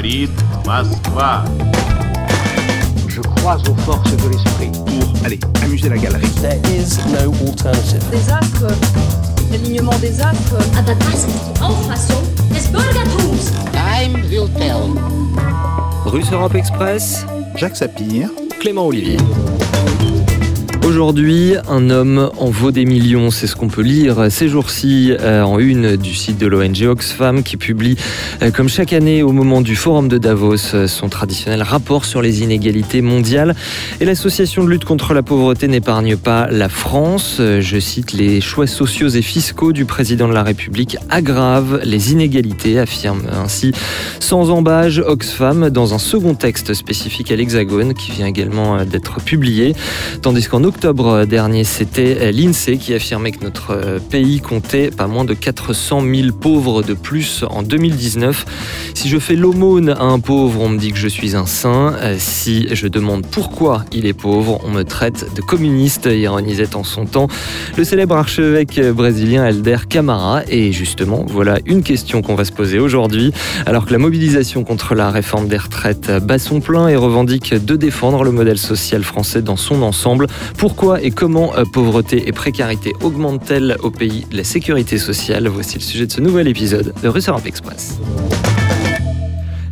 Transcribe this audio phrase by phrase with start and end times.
[0.00, 0.30] говорит
[0.64, 1.44] Москва.
[3.08, 4.70] Je crois aux forces de l'esprit.
[4.72, 6.26] Pour, allez, amuser la galerie.
[6.40, 8.02] There is no alternative.
[8.10, 8.72] des astres,
[9.50, 10.56] l'alignement des astres.
[10.78, 12.22] Aber das ist die Auffassung
[12.54, 13.52] des Bürgertums.
[13.72, 14.94] Time will tell.
[16.06, 18.30] Russe Europe Express, Jacques Sapir.
[18.60, 19.18] Clément Olivier.
[20.91, 25.41] Aujourd'hui, un homme en vaut des millions, c'est ce qu'on peut lire ces jours-ci euh,
[25.41, 27.95] en une du site de l'ONG Oxfam qui publie,
[28.41, 32.21] euh, comme chaque année au moment du forum de Davos, euh, son traditionnel rapport sur
[32.21, 33.55] les inégalités mondiales.
[34.01, 37.37] Et l'association de lutte contre la pauvreté n'épargne pas la France.
[37.39, 42.77] Je cite les choix sociaux et fiscaux du président de la République aggravent les inégalités,
[42.77, 43.71] affirme ainsi
[44.19, 49.73] sans embâge Oxfam dans un second texte spécifique à l'Hexagone qui vient également d'être publié.
[50.21, 50.80] Tandis qu'en octobre
[51.27, 56.31] dernier, c'était l'INSEE qui affirmait que notre euh, pays comptait pas moins de 400 000
[56.31, 58.45] pauvres de plus en 2019.
[58.95, 61.93] Si je fais l'aumône à un pauvre, on me dit que je suis un saint.
[62.01, 66.83] Euh, Si je demande pourquoi il est pauvre, on me traite de communiste, ironisait en
[66.83, 67.27] son temps
[67.77, 70.41] le célèbre archevêque brésilien Elder Camara.
[70.49, 73.33] Et justement, voilà une question qu'on va se poser aujourd'hui.
[73.67, 77.75] Alors que la mobilisation contre la réforme des retraites bat son plein et revendique de
[77.75, 80.25] défendre le modèle social français dans son ensemble,
[80.71, 84.25] pourquoi et comment euh, pauvreté et précarité augmentent-elles au pays?
[84.31, 87.99] La sécurité sociale Voici le sujet de ce nouvel épisode de Russe Europe Express.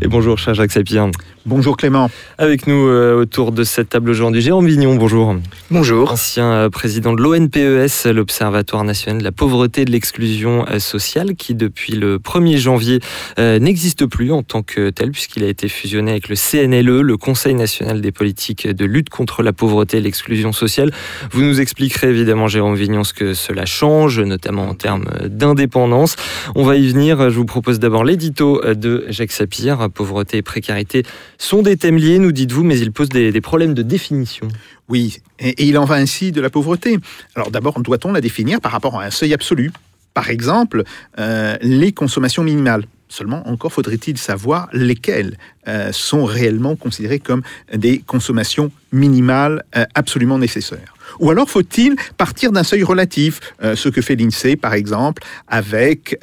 [0.01, 1.11] Et bonjour, cher Jacques Sapien.
[1.45, 2.09] Bonjour Clément.
[2.37, 5.35] Avec nous euh, autour de cette table aujourd'hui, Jérôme Vignon, bonjour.
[5.71, 6.11] Bonjour.
[6.11, 11.35] Ancien euh, président de l'ONPES, l'Observatoire national de la pauvreté et de l'exclusion euh, sociale,
[11.35, 12.99] qui depuis le 1er janvier
[13.39, 17.17] euh, n'existe plus en tant que tel, puisqu'il a été fusionné avec le CNLE, le
[17.17, 20.91] Conseil national des politiques de lutte contre la pauvreté et l'exclusion sociale.
[21.31, 26.15] Vous nous expliquerez évidemment, Jérôme Vignon, ce que cela change, notamment en termes d'indépendance.
[26.55, 27.29] On va y venir.
[27.29, 29.88] Je vous propose d'abord l'édito de Jacques Sapir.
[29.89, 31.03] Pauvreté et précarité
[31.37, 34.47] sont des thèmes liés, nous dites-vous, mais ils posent des, problèmes de définition.
[34.87, 36.97] Oui, et, il en va ainsi de la pauvreté.
[37.35, 39.71] Alors d'abord, doit-on la définir par rapport à un seuil absolu?
[40.13, 40.83] Par exemple,
[41.19, 42.85] euh, les consommations minimales.
[43.07, 47.41] Seulement, encore faudrait-il savoir lesquelles euh, sont réellement considérées comme
[47.73, 50.93] des consommations minimales euh, absolument nécessaires.
[51.19, 56.19] Ou alors faut-il partir d'un seuil relatif, ce que fait l'INSEE par exemple, avec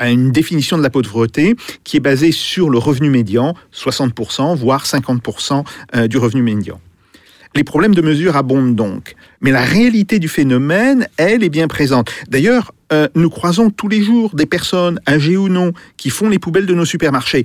[0.00, 4.84] euh, une définition de la pauvreté qui est basée sur le revenu médian, 60%, voire
[4.84, 6.80] 50% euh, du revenu médian.
[7.56, 12.10] Les problèmes de mesure abondent donc, mais la réalité du phénomène, elle, est bien présente.
[12.28, 16.40] D'ailleurs, euh, nous croisons tous les jours des personnes, âgées ou non, qui font les
[16.40, 17.44] poubelles de nos supermarchés.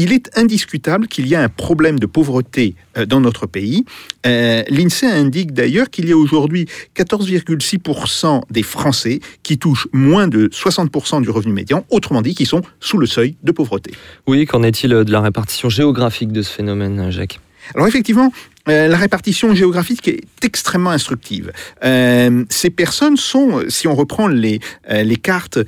[0.00, 3.84] Il est indiscutable qu'il y a un problème de pauvreté euh, dans notre pays.
[4.26, 10.46] Euh, L'INSEE indique d'ailleurs qu'il y a aujourd'hui 14,6% des Français qui touchent moins de
[10.50, 13.90] 60% du revenu médian, autrement dit qui sont sous le seuil de pauvreté.
[14.28, 17.40] Oui, qu'en est-il de la répartition géographique de ce phénomène, Jacques?
[17.74, 18.32] Alors effectivement,
[18.68, 21.52] euh, la répartition géographique est extrêmement instructive.
[21.84, 25.58] Euh, ces personnes sont, si on reprend les, euh, cartes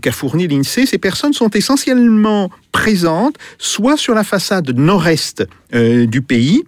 [0.00, 6.64] qu'a fournies l'INSEE, ces personnes sont essentiellement présentes soit sur la façade nord-est du pays,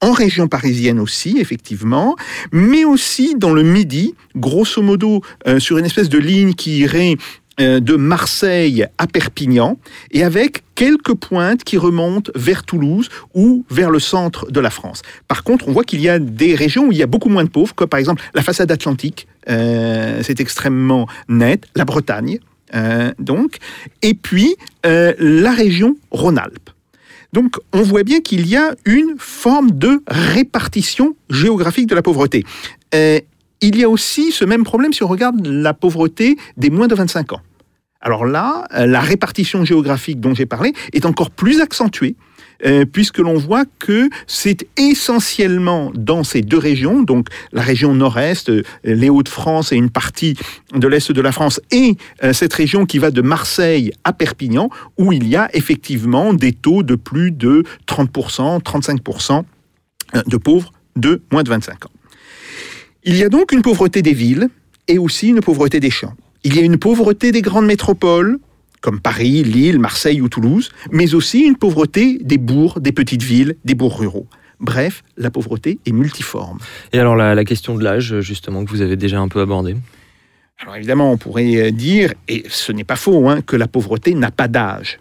[0.00, 2.16] en région parisienne aussi, effectivement,
[2.50, 5.22] mais aussi dans le Midi, grosso modo
[5.58, 7.16] sur une espèce de ligne qui irait
[7.58, 9.78] de Marseille à Perpignan,
[10.10, 15.02] et avec quelques pointes qui remontent vers Toulouse ou vers le centre de la France.
[15.28, 17.44] Par contre, on voit qu'il y a des régions où il y a beaucoup moins
[17.44, 22.38] de pauvres, comme par exemple la façade atlantique, euh, c'est extrêmement net, la Bretagne,
[22.74, 23.58] euh, donc,
[24.00, 26.70] et puis euh, la région Rhône-Alpes.
[27.32, 32.44] Donc, on voit bien qu'il y a une forme de répartition géographique de la pauvreté.
[32.94, 33.20] Euh,
[33.62, 36.94] il y a aussi ce même problème si on regarde la pauvreté des moins de
[36.94, 37.40] 25 ans.
[38.00, 42.16] Alors là, euh, la répartition géographique dont j'ai parlé est encore plus accentuée,
[42.66, 48.50] euh, puisque l'on voit que c'est essentiellement dans ces deux régions, donc la région nord-est,
[48.50, 50.36] euh, les Hauts-de-France et une partie
[50.74, 51.96] de l'est de la France, et
[52.32, 54.68] cette région qui va de Marseille à Perpignan,
[54.98, 59.44] où il y a effectivement des taux de plus de 30%, 35%
[60.14, 61.90] euh, de pauvres de moins de 25 ans.
[63.04, 64.48] Il y a donc une pauvreté des villes
[64.86, 66.14] et aussi une pauvreté des champs.
[66.44, 68.38] Il y a une pauvreté des grandes métropoles,
[68.80, 73.56] comme Paris, Lille, Marseille ou Toulouse, mais aussi une pauvreté des bourgs, des petites villes,
[73.64, 74.28] des bourgs ruraux.
[74.60, 76.58] Bref, la pauvreté est multiforme.
[76.92, 79.74] Et alors la, la question de l'âge, justement, que vous avez déjà un peu abordée
[80.60, 84.14] Alors évidemment, on pourrait euh, dire, et ce n'est pas faux, hein, que la pauvreté
[84.14, 85.00] n'a pas d'âge.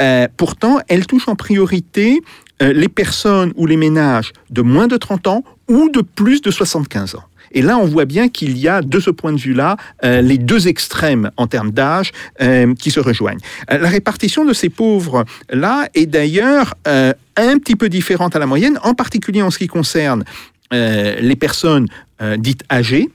[0.00, 2.22] Euh, pourtant, elle touche en priorité
[2.62, 6.50] euh, les personnes ou les ménages de moins de 30 ans ou de plus de
[6.50, 7.24] 75 ans.
[7.52, 10.38] Et là, on voit bien qu'il y a, de ce point de vue-là, euh, les
[10.38, 13.40] deux extrêmes en termes d'âge euh, qui se rejoignent.
[13.70, 18.78] Euh, la répartition de ces pauvres-là est d'ailleurs un petit peu différente à la moyenne,
[18.82, 20.24] en particulier en ce qui concerne
[20.70, 21.86] les personnes
[22.38, 23.10] dites âgées,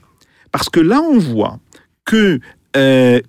[0.52, 1.58] parce que là, on voit
[2.04, 2.40] que,
[2.74, 3.22] de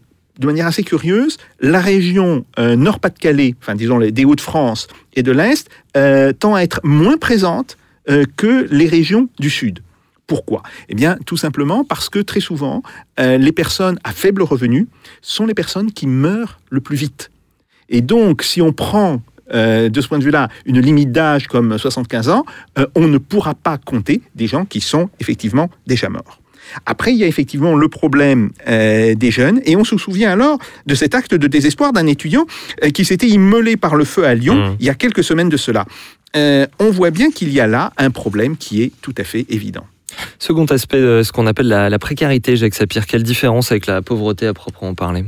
[0.46, 5.70] manière assez curieuse, la région Nord-Pas-de-Calais, enfin disons les, des Hauts-de-France et de l'Est,
[6.40, 7.78] tend à être moins présente
[8.38, 9.80] que les régions du Sud.
[10.30, 10.64] Pourquoi?
[10.88, 12.82] Eh bien, tout simplement parce que très souvent,
[13.20, 14.88] euh, les personnes à faible revenu
[15.22, 17.32] sont les personnes qui meurent le plus vite.
[17.90, 19.22] Et donc, si on prend
[19.54, 22.46] euh, de ce point de vue-là une limite d'âge comme 75 ans,
[22.78, 26.40] euh, on ne pourra pas compter des gens qui sont effectivement déjà morts.
[26.86, 30.60] Après, il y a effectivement le problème euh, des jeunes, et on se souvient alors
[30.86, 32.46] de cet acte de désespoir d'un étudiant
[32.94, 34.76] qui s'était immolé par le feu à Lyon Mmh.
[34.80, 35.86] il y a quelques semaines de cela.
[36.36, 39.88] On voit bien qu'il y a là un problème qui est tout à fait évident.
[40.40, 44.02] Second aspect de ce qu'on appelle la, la précarité, Jacques Sapir, quelle différence avec la
[44.02, 45.26] pauvreté à proprement parler?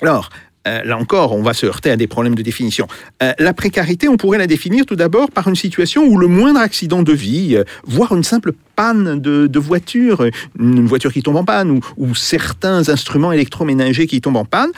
[0.00, 0.30] Alors,
[0.66, 2.86] euh, là encore, on va se heurter à des problèmes de définition.
[3.22, 6.60] Euh, la précarité, on pourrait la définir tout d'abord par une situation où le moindre
[6.60, 10.26] accident de vie, euh, voire une simple panne de, voiture,
[10.58, 14.70] une voiture qui tombe en panne, ou certains instruments électroménagers qui tombent en panne,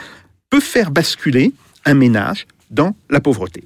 [0.49, 1.53] peut faire basculer
[1.85, 3.63] un ménage dans la pauvreté.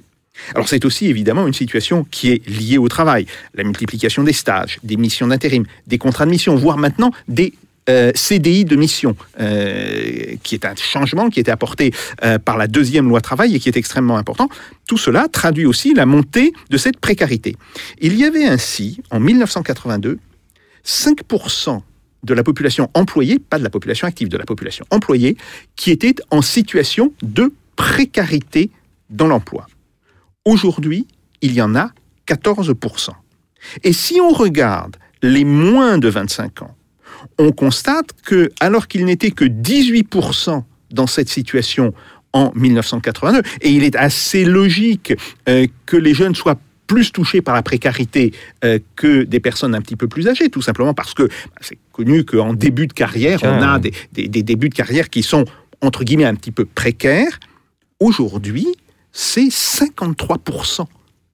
[0.54, 4.78] Alors c'est aussi évidemment une situation qui est liée au travail, la multiplication des stages,
[4.82, 7.54] des missions d'intérim, des contrats de mission, voire maintenant des
[7.88, 11.92] euh, CDI de mission, euh, qui est un changement qui était apporté
[12.22, 14.48] euh, par la deuxième loi travail et qui est extrêmement important.
[14.86, 17.56] Tout cela traduit aussi la montée de cette précarité.
[18.00, 20.20] Il y avait ainsi, en 1982,
[20.86, 21.82] 5%
[22.22, 25.36] de la population employée, pas de la population active, de la population employée,
[25.74, 28.70] qui était en situation de précarité
[29.10, 29.66] dans l'emploi.
[30.44, 31.06] Aujourd'hui,
[31.40, 31.90] il y en a
[32.26, 33.10] 14%.
[33.84, 36.74] Et si on regarde les moins de 25 ans,
[37.38, 41.94] on constate que, alors qu'il n'était que 18% dans cette situation
[42.32, 45.12] en 1982, et il est assez logique
[45.48, 48.32] euh, que les jeunes soient plus touchés par la précarité
[48.64, 51.78] euh, que des personnes un petit peu plus âgées, tout simplement parce que bah, c'est
[51.92, 55.44] connu qu'en début de carrière, on a des, des- des débuts de carrière qui sont,
[55.80, 57.38] entre guillemets, un petit peu précaires.
[58.00, 58.66] Aujourd'hui,
[59.12, 60.86] c'est 53%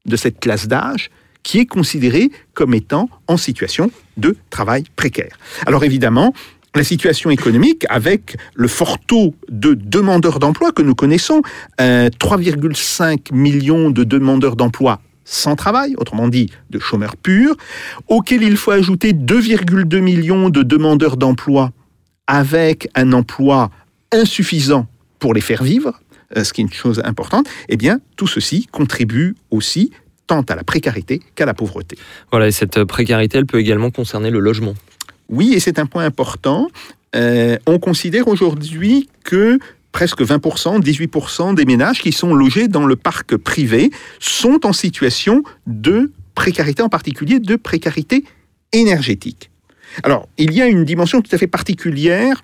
[0.06, 1.10] de cette classe d'âge
[1.42, 5.38] qui est considérée comme étant en situation de travail précaire.
[5.66, 6.34] Alors évidemment,
[6.74, 11.42] la situation économique, avec le fort taux de demandeurs d'emploi que nous connaissons,
[11.80, 17.54] euh, 3,5 millions de demandeurs d'emploi sans travail, autrement dit de chômeurs purs,
[18.08, 21.72] auquel il faut ajouter 2,2 millions de demandeurs d'emploi
[22.26, 23.70] avec un emploi
[24.12, 24.86] insuffisant
[25.18, 28.66] pour les faire vivre, euh, ce qui est une chose importante, eh bien, tout ceci
[28.70, 29.90] contribue aussi
[30.26, 31.98] tant à la précarité qu'à la pauvreté.
[32.30, 34.74] Voilà, et cette précarité, elle peut également concerner le logement.
[35.28, 36.68] Oui, et c'est un point important.
[37.16, 39.58] Euh, on considère aujourd'hui que
[39.92, 43.90] presque 20%, 18% des ménages qui sont logés dans le parc privé
[44.20, 48.24] sont en situation de précarité, en particulier de précarité
[48.72, 49.50] énergétique.
[50.02, 52.42] Alors, il y a une dimension tout à fait particulière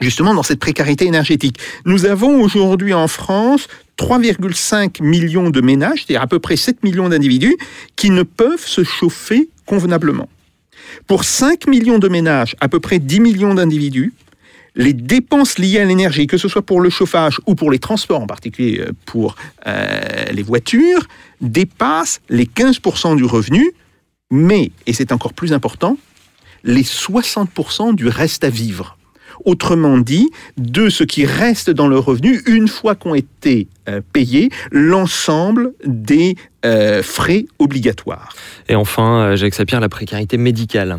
[0.00, 1.58] justement dans cette précarité énergétique.
[1.84, 3.68] Nous avons aujourd'hui en France
[3.98, 7.56] 3,5 millions de ménages, c'est-à-dire à peu près 7 millions d'individus,
[7.96, 10.28] qui ne peuvent se chauffer convenablement.
[11.06, 14.12] Pour 5 millions de ménages, à peu près 10 millions d'individus,
[14.74, 18.22] les dépenses liées à l'énergie, que ce soit pour le chauffage ou pour les transports,
[18.22, 19.34] en particulier euh, pour
[19.66, 20.00] euh,
[20.32, 21.06] les voitures,
[21.40, 23.72] dépassent les 15% du revenu,
[24.30, 25.98] mais, et c'est encore plus important,
[26.62, 28.96] les 60% du reste à vivre.
[29.44, 34.50] Autrement dit, de ce qui reste dans le revenu une fois qu'ont été euh, payés
[34.70, 38.34] l'ensemble des euh, frais obligatoires.
[38.68, 40.98] Et enfin, euh, Jacques Sapir, la précarité médicale.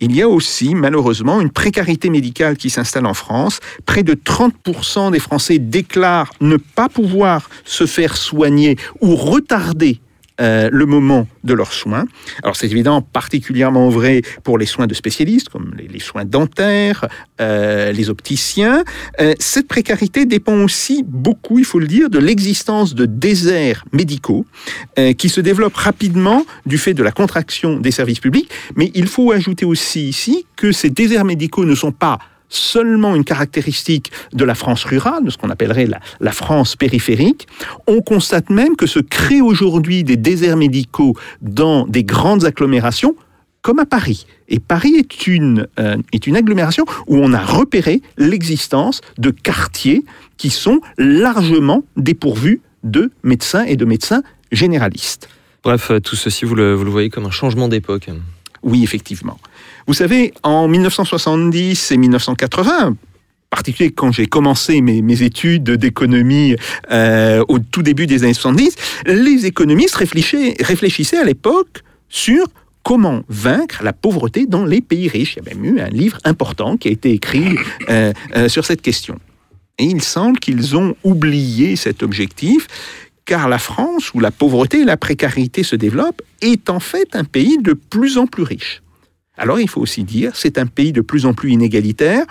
[0.00, 3.60] Il y a aussi malheureusement une précarité médicale qui s'installe en France.
[3.86, 10.00] Près de 30% des Français déclarent ne pas pouvoir se faire soigner ou retarder
[10.40, 12.06] euh, le moment de leurs soins.
[12.42, 17.06] Alors c'est évidemment particulièrement vrai pour les soins de spécialistes, comme les, les soins dentaires,
[17.40, 18.84] euh, les opticiens.
[19.20, 24.44] Euh, cette précarité dépend aussi beaucoup, il faut le dire, de l'existence de déserts médicaux
[24.98, 28.50] euh, qui se développent rapidement du fait de la contraction des services publics.
[28.76, 33.24] Mais il faut ajouter aussi ici que ces déserts médicaux ne sont pas seulement une
[33.24, 37.46] caractéristique de la France rurale, de ce qu'on appellerait la, la, France périphérique.
[37.86, 43.16] On constate même que se créent aujourd'hui des déserts médicaux dans des grandes agglomérations,
[43.62, 44.26] comme à Paris.
[44.48, 50.04] Et Paris est une, euh, est une agglomération où on a repéré l'existence de quartiers
[50.36, 54.22] qui sont largement dépourvus de médecins et de médecins
[54.52, 55.28] généralistes.
[55.62, 58.10] Bref, tout ceci, vous le, vous le voyez comme un changement d'époque.
[58.62, 59.38] Oui, effectivement.
[59.86, 62.96] Vous savez, en 1970 et 1980,
[63.50, 66.56] particulier quand j'ai commencé mes, études d'économie
[66.90, 68.76] euh, au tout début des années 70,
[69.06, 72.46] les économistes réfléchissaient, réfléchissaient à l'époque sur
[72.82, 75.36] comment vaincre la pauvreté dans les pays riches.
[75.36, 77.56] Il y a même eu un livre important qui a été écrit
[77.88, 79.18] euh, euh, sur cette question.
[79.78, 82.68] Et il semble qu'ils ont oublié cet objectif,
[83.24, 87.24] car la France, où la pauvreté et la précarité se développent, est en fait un
[87.24, 88.83] pays de plus en plus riche.
[89.36, 92.24] Alors il faut aussi dire, c'est un pays de plus en plus inégalitaire.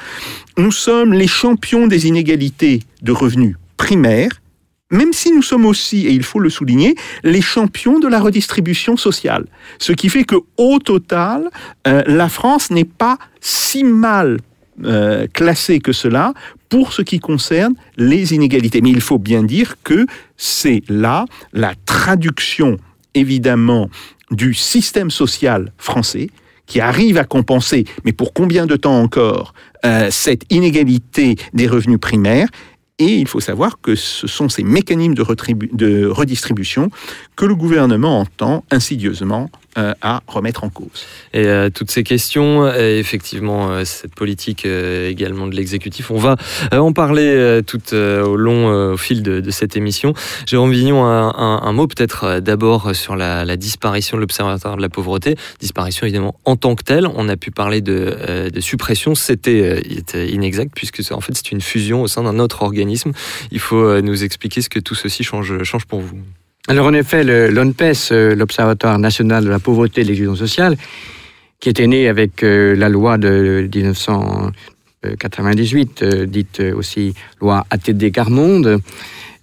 [0.57, 4.41] Nous sommes les champions des inégalités de revenus primaires,
[4.89, 8.95] même si nous sommes aussi, et il faut le souligner, les champions de la redistribution
[8.95, 9.47] sociale.
[9.79, 11.49] Ce qui fait que au total,
[11.87, 14.39] euh, la France n'est pas si mal
[14.85, 16.33] euh, classée que cela
[16.69, 18.81] pour ce qui concerne les inégalités.
[18.81, 20.05] Mais il faut bien dire que
[20.37, 22.77] c'est là la traduction,
[23.13, 23.89] évidemment,
[24.31, 26.29] du système social français
[26.65, 29.53] qui arrive à compenser, mais pour combien de temps encore,
[29.85, 32.47] euh, cette inégalité des revenus primaires?
[32.99, 35.25] Et il faut savoir que ce sont ces mécanismes de,
[35.73, 36.89] de redistribution
[37.35, 41.07] que le gouvernement entend insidieusement euh, à remettre en cause.
[41.33, 46.35] Et euh, toutes ces questions, et effectivement, euh, cette politique également de l'exécutif, on va
[46.71, 50.13] en parler tout au long, au fil de, cette émission.
[50.45, 55.35] Jérôme Vignon, un, mot peut-être d'abord sur la, disparition de l'Observatoire de la pauvreté.
[55.59, 57.07] Disparition évidemment en tant que telle.
[57.07, 59.15] On a pu parler de, suppression.
[59.15, 59.81] C'était
[60.27, 63.11] inexact puisque en fait c'est une fusion au sein d'un autre organisme.
[63.51, 66.19] Il faut nous expliquer ce que tout ceci change pour vous.
[66.69, 70.77] Alors en effet, l'ONPES, euh, l'Observatoire national de la pauvreté et de l'exclusion sociale,
[71.59, 78.79] qui était né avec euh, la loi de 1998, euh, dite aussi loi ATD Carmonde,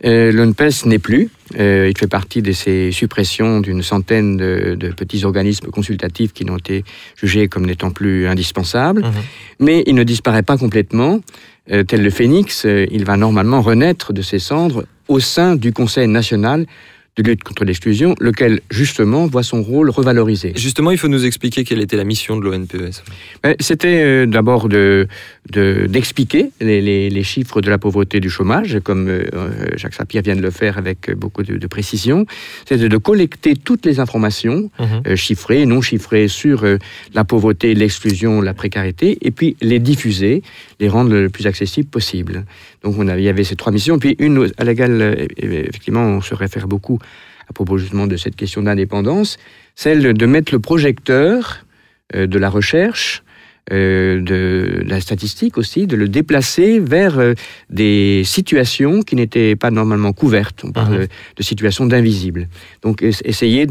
[0.02, 1.28] l'ONPES n'est plus.
[1.54, 6.84] il fait partie de ces suppressions d'une centaine de, petits organismes consultatifs qui n'ont été
[7.16, 9.02] jugés comme n'étant plus indispensables.
[9.02, 9.12] Mhm.
[9.58, 11.20] Mais il ne disparaît pas complètement.
[11.86, 16.64] tel le phénix, il va normalement renaître de ses cendres au sein du Conseil national
[17.16, 20.52] de lutte contre l'exclusion, lequel justement voit son rôle revalorisé.
[20.56, 23.02] Justement, il faut nous expliquer quelle était la mission de l'ONPES.
[23.42, 29.08] Ben, c'était euh, d'abord d'expliquer de, les, chiffres de la pauvreté et du chômage, comme
[29.08, 29.24] euh,
[29.76, 32.26] Jacques Sapir vient de le faire avec beaucoup de, précision.
[32.66, 35.02] C'était de collecter toutes les informations, mhm.
[35.06, 36.64] euh, chiffrées, non chiffrées, sur
[37.14, 40.42] la pauvreté, l'exclusion, la précarité, et puis les diffuser,
[40.78, 42.44] les rendre le plus accessible possible.
[42.82, 43.98] Donc on avait, il y avait ces trois missions.
[43.98, 46.98] Puis une à laquelle, effectivement, on se réfère beaucoup
[47.48, 49.36] à propos justement de cette question d'indépendance,
[49.74, 51.64] celle de mettre le projecteur
[52.14, 53.24] euh, de la recherche,
[53.72, 57.34] euh, de la statistique aussi, de le déplacer vers euh,
[57.68, 60.62] des situations qui n'étaient pas normalement couvertes.
[60.64, 61.06] On parle mhm.
[61.36, 62.48] de situations d'invisibles.
[62.82, 63.66] Donc essayer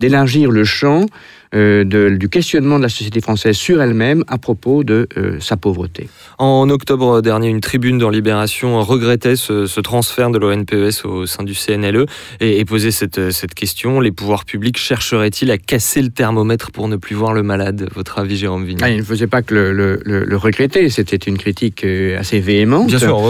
[0.00, 1.06] d'élargir le champ
[1.54, 1.84] euh,
[2.16, 6.08] du questionnement de la société française sur elle-même à propos de euh, sa pauvreté.
[6.38, 11.54] En octobre dernier, une tribune dans Libération regrettait ce, transfert de l'ONPES au sein du
[11.54, 12.06] CNLE
[12.40, 14.00] et, posait cette, cette, question.
[14.00, 17.88] Les pouvoirs publics chercheraient-ils à casser le thermomètre pour ne plus voir le malade?
[17.94, 21.38] Votre avis, Jérôme Vignon ah, Il ne faisait pas que le, le, regretter, c'était une
[21.38, 22.88] critique euh, assez véhémente.
[22.88, 23.20] Bien sûr,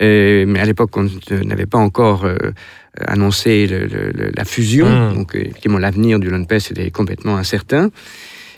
[0.00, 1.08] mais à l'époque, on
[1.44, 2.36] n'avait pas encore euh,
[3.06, 3.68] annoncé
[4.34, 4.86] la fusion.
[4.86, 5.14] Mmh.
[5.14, 7.90] Donc, euh, effectivement, l'avenir du LONPES était complètement incertain.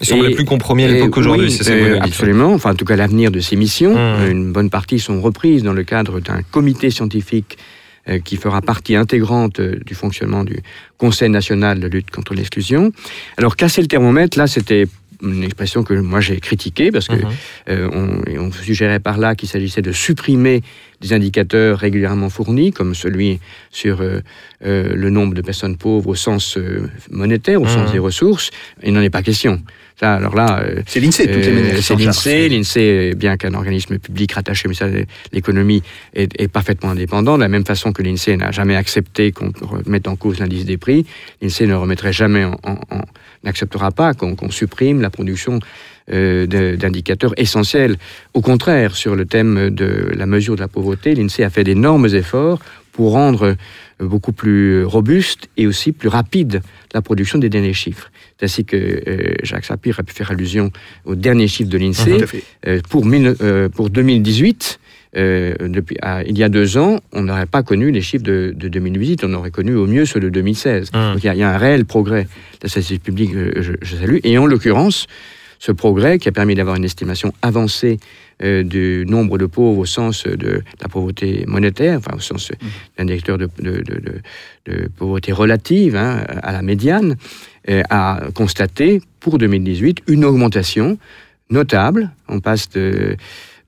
[0.00, 2.52] Il semblait plus compromis à l'époque qu'aujourd'hui, c'est euh, Absolument.
[2.52, 3.95] Enfin, en tout cas, l'avenir de ces missions.
[3.95, 4.30] Mmh.
[4.30, 7.59] Une bonne partie sont reprises dans le cadre d'un comité scientifique
[8.25, 10.61] qui fera partie intégrante du fonctionnement du
[10.97, 12.90] Conseil national de lutte contre l'exclusion.
[13.37, 14.87] Alors, casser le thermomètre, là, c'était
[15.22, 17.90] une expression que moi j'ai critiquée parce que mmh.
[17.92, 20.62] on, on, suggérait par là qu'il s'agissait de supprimer
[21.00, 23.38] des indicateurs régulièrement fournis, comme celui
[23.70, 24.20] sur euh,
[24.64, 27.92] euh, le nombre de personnes pauvres au sens euh, monétaire, au sens mmh.
[27.92, 28.50] des ressources.
[28.82, 29.62] Il n'en est pas question.
[30.00, 31.82] Ça, alors là, c'est l'INSEE, toutes les manières.
[31.82, 32.48] C'est l'INSEE.
[32.48, 35.82] L'INSEE, bien qu'un organisme public rattaché au ministère de l'économie,
[36.14, 37.37] est, parfaitement indépendant.
[37.37, 40.76] De la même façon que l'INSEE n'a jamais accepté qu'on remette en cause l'indice des
[40.76, 41.04] prix,
[41.42, 42.78] l'INSEE ne remettrait jamais en,
[43.45, 45.61] n'acceptera pas qu'on supprime la production
[46.11, 47.99] euh, d'indicateurs essentiels.
[48.33, 52.07] Au contraire, sur le thème de la mesure de la pauvreté, l'INSEE a fait d'énormes
[52.07, 52.61] efforts
[52.92, 53.45] pour rendre
[54.00, 56.62] euh, beaucoup plus robuste et aussi plus rapide
[56.95, 58.11] la production des derniers chiffres.
[58.38, 60.73] C'est ainsi que euh, Jacques Sapir a pu faire allusion
[61.04, 62.25] aux derniers chiffres de l'INSEE.
[62.88, 63.07] pour,
[63.75, 64.80] pour 2018,
[65.15, 65.97] depuis,
[66.27, 69.50] il y a deux ans, on n'aurait pas connu les chiffres de, 2018, on aurait
[69.50, 70.91] connu au mieux ceux de 2016.
[70.93, 71.12] Mmh.
[71.15, 72.29] Donc il y, a, un réel progrès de
[72.65, 74.19] la statistique publique, je, je salue.
[74.25, 75.07] Et en l'occurrence,
[75.59, 77.99] ce progrès qui a permis d'avoir une estimation avancée
[78.45, 82.53] euh, du nombre de pauvres au sens de la pauvreté monétaire, enfin au sens
[82.97, 84.21] d'un directeur de, de- de- de-
[84.73, 87.17] de pauvreté relative hein, à la médiane,
[87.69, 90.97] euh, a constaté pour 2018 une augmentation
[91.50, 92.11] notable.
[92.29, 93.17] On passe de,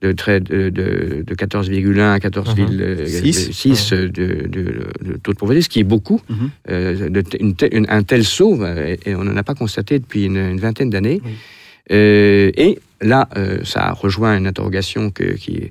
[0.03, 3.91] de, de, de, de 14,1 à 14,6 Six.
[3.93, 6.21] de, de- de taux de pauvreté, ce qui est beaucoup.
[6.29, 6.51] Mhm.
[6.71, 9.55] Euh, de te- une te- une- un tel saut, euh, et on n'en a pas
[9.55, 11.21] constaté depuis une, une vingtaine d'années.
[11.93, 15.71] Euh, et là, euh, ça rejoint une interrogation que, qui-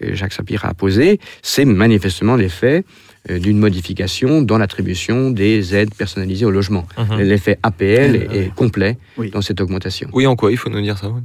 [0.00, 2.84] que Jacques Sapir a posée, c'est manifestement l'effet
[3.28, 6.86] d'une modification dans l'attribution des aides personnalisées au logement.
[6.96, 7.20] Mhm.
[7.20, 9.30] L'effet APL est, est complet Oui.
[9.30, 10.08] dans cette augmentation.
[10.12, 11.08] Oui, en quoi Il faut nous dire ça.
[11.10, 11.20] oui.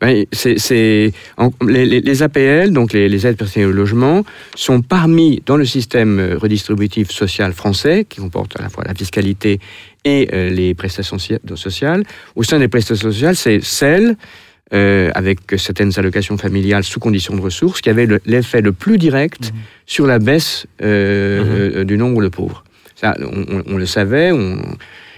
[0.00, 1.12] Ben, c'est, les,
[1.86, 4.24] les- les APL, donc les, les aides personnalisées au logement,
[4.54, 8.94] sont parmi dans le système euh, redistributif social français, qui comporte à la fois la
[8.94, 9.58] fiscalité
[10.04, 12.04] et euh, les prestations socia- sociales.
[12.36, 14.16] Au sein des prestations sociales, c'est celle,
[14.72, 18.98] euh, avec certaines allocations familiales sous condition de ressources, qui avait le- l'effet le plus
[18.98, 19.52] direct
[19.86, 22.62] sur la baisse euh, euh, du nombre de pauvres.
[22.94, 24.62] Ça, on, on- on le savait, on-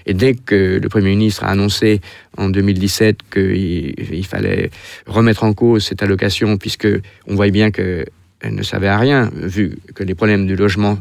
[0.05, 2.01] et dès que le Premier ministre a annoncé
[2.37, 4.69] en 2017 qu'il il fallait
[5.07, 6.87] remettre en cause cette allocation, puisque
[7.27, 8.05] on voyait bien qu'elle
[8.49, 10.97] ne servait à rien, vu que les problèmes du logement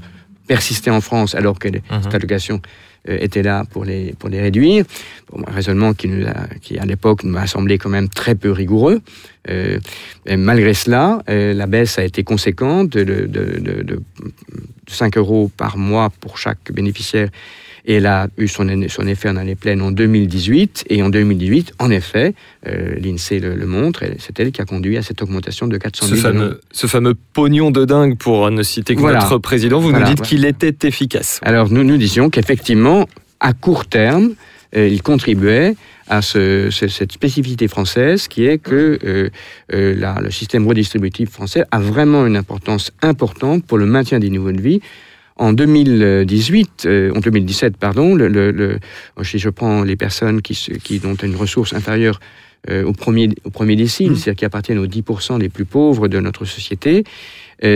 [0.46, 2.02] persistaient en France, alors que Mhm.
[2.02, 2.60] cette allocation
[3.06, 4.84] était là pour les, pour les réduire.
[5.32, 8.50] Bon, un raisonnement qui, nous a- qui, à l'époque, m'a semblé quand même très peu
[8.52, 9.00] rigoureux.
[9.48, 9.78] Euh,
[10.26, 14.00] et malgré cela, euh, la baisse a été conséquente de, de, de- de
[14.88, 17.28] 5 euros par mois pour chaque bénéficiaire.
[17.86, 20.84] Et elle a eu son, son effet en année pleine en 2018.
[20.90, 22.34] Et en 2018, en effet,
[22.66, 26.06] euh, l'INSEE le, le montre, c'est elle qui a conduit à cette augmentation de 400
[26.06, 29.20] Ce 000 fameux, ce fameux pognon de dingue, pour ne citer que Voilà.
[29.20, 30.28] notre président, vous Voilà, nous dites voilà.
[30.28, 31.40] qu'il était efficace.
[31.42, 32.89] Alors nous nous disions qu'effectivement,
[33.40, 34.34] à court terme,
[34.76, 35.74] euh, il contribuait
[36.08, 39.28] à ce- ce- cette spécificité française qui est que euh,
[39.72, 44.30] euh, la- le système redistributif français a vraiment une importance importante pour le maintien des
[44.30, 44.80] niveaux de vie.
[45.36, 48.78] En 2018, euh, en 2017, pardon, le, le- le-
[49.22, 52.20] si je prends les personnes qui, ont une ressource inférieure
[52.90, 54.16] au premier, au premier décile, Mhm.
[54.16, 57.04] c'est-à-dire qui appartiennent aux 10% les plus pauvres de notre société,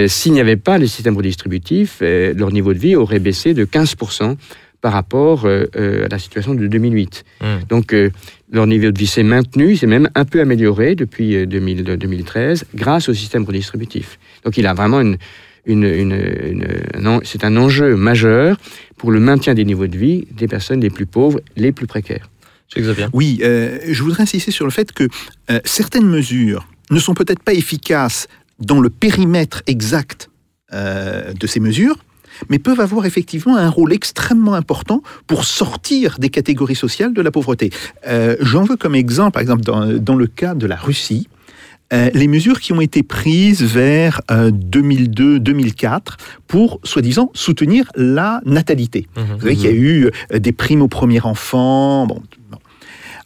[0.09, 3.65] s'il n'y avait pas les systèmes redistributifs, euh, leur niveau de vie aurait baissé de
[3.65, 4.36] 15%
[4.84, 7.25] par rapport euh, euh, à la situation de 2008.
[7.40, 7.44] Mm.
[7.70, 8.10] Donc, euh,
[8.52, 12.66] leur niveau de vie s'est maintenu, s'est même un peu amélioré depuis euh, 2000, 2013
[12.75, 14.18] grâce au système redistributif.
[14.44, 15.16] Donc, il a vraiment une...
[15.64, 16.12] une, une-
[16.52, 16.66] une-
[16.97, 18.58] un en- c'est un enjeu majeur
[18.99, 22.28] pour le maintien des niveaux de vie des personnes les plus pauvres, les plus précaires.
[23.14, 25.04] Oui, euh, je voudrais insister sur le fait que
[25.50, 28.26] euh, certaines mesures ne sont peut-être pas efficaces
[28.58, 30.28] dans le périmètre exact
[30.75, 31.97] euh, de ces mesures,
[32.49, 37.30] mais peuvent avoir effectivement un rôle extrêmement important pour sortir des catégories sociales de la
[37.30, 37.71] pauvreté.
[38.07, 41.28] Euh, J'en veux comme exemple, par exemple, dans, dans le cas de la Russie,
[41.93, 46.17] euh, les mesures qui ont été prises vers euh, 2002-2004
[46.49, 49.07] pour, soi-disant, soutenir la natalité.
[49.17, 49.25] Mhm.
[49.35, 52.07] Vous savez qu'il y a eu euh, des primes au premier enfant.
[52.07, 52.59] Bon, bon.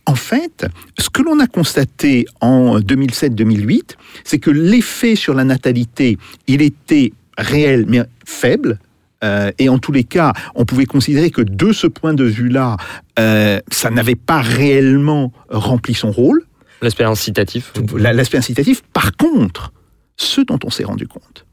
[0.07, 0.66] En fait,
[0.98, 7.12] ce que l'on a constaté en 2007-2008, c'est que l'effet sur la natalité, il était
[7.37, 8.78] réel, mais faible.
[9.24, 12.76] Euh, et en tous les cas, on pouvait considérer que de ce point de vue-là,
[13.18, 16.42] euh, ça n'avait pas réellement rempli son rôle,
[16.83, 17.72] L'aspect incitatif.
[17.96, 18.83] la- l'aspect incitatif.
[18.92, 19.72] Par contre,
[20.16, 21.44] ce dont on s'est rendu compte,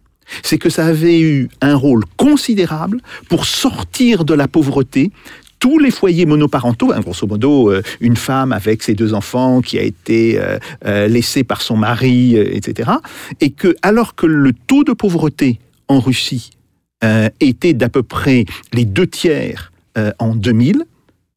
[0.43, 2.99] c'est que ça avait eu un rôle considérable
[3.29, 5.11] pour sortir de la pauvreté
[5.59, 9.79] tous les foyers monoparentaux, hein, grosso modo, euh, une femme avec ses deux enfants qui
[9.79, 12.91] a été euh, euh, laissée par son mari, etc.
[13.41, 16.51] Et que, alors que le taux de pauvreté en Russie
[17.03, 20.83] euh, était d'à peu près les deux tiers euh, en 2000,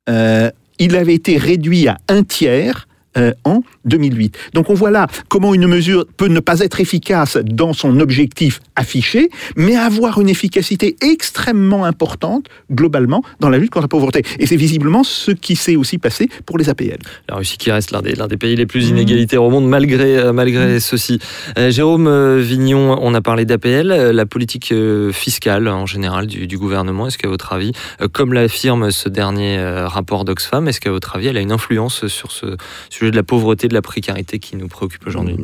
[0.08, 4.36] euh, il avait été réduit à un tiers euh, en 2008.
[4.54, 8.60] Donc on voit là comment une mesure peut ne pas être efficace dans son objectif
[8.76, 14.22] affiché, mais avoir une efficacité extrêmement importante globalement dans la lutte contre la pauvreté.
[14.38, 16.98] Et c'est visiblement ce qui s'est aussi passé pour les APL.
[17.28, 20.18] La Russie qui reste l'un des, l'un des pays les plus inégalitaires au monde malgré,
[20.18, 21.18] euh, malgré ceci.
[21.58, 24.74] Euh, Jérôme euh, Vignon, on a parlé d'APL, euh, la politique
[25.12, 27.72] fiscale en général du, du gouvernement, est-ce qu'à votre avis,
[28.12, 32.32] comme l'affirme ce dernier rapport d'Oxfam, est-ce qu'à votre avis elle a une influence sur
[32.32, 32.56] ce
[32.90, 35.36] sujet de la pauvreté, de la précarité qui nous préoccupe aujourd'hui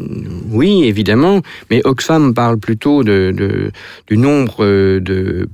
[0.50, 3.70] Oui, évidemment, mais Oxfam parle plutôt de,
[4.06, 5.48] du nombre euh, de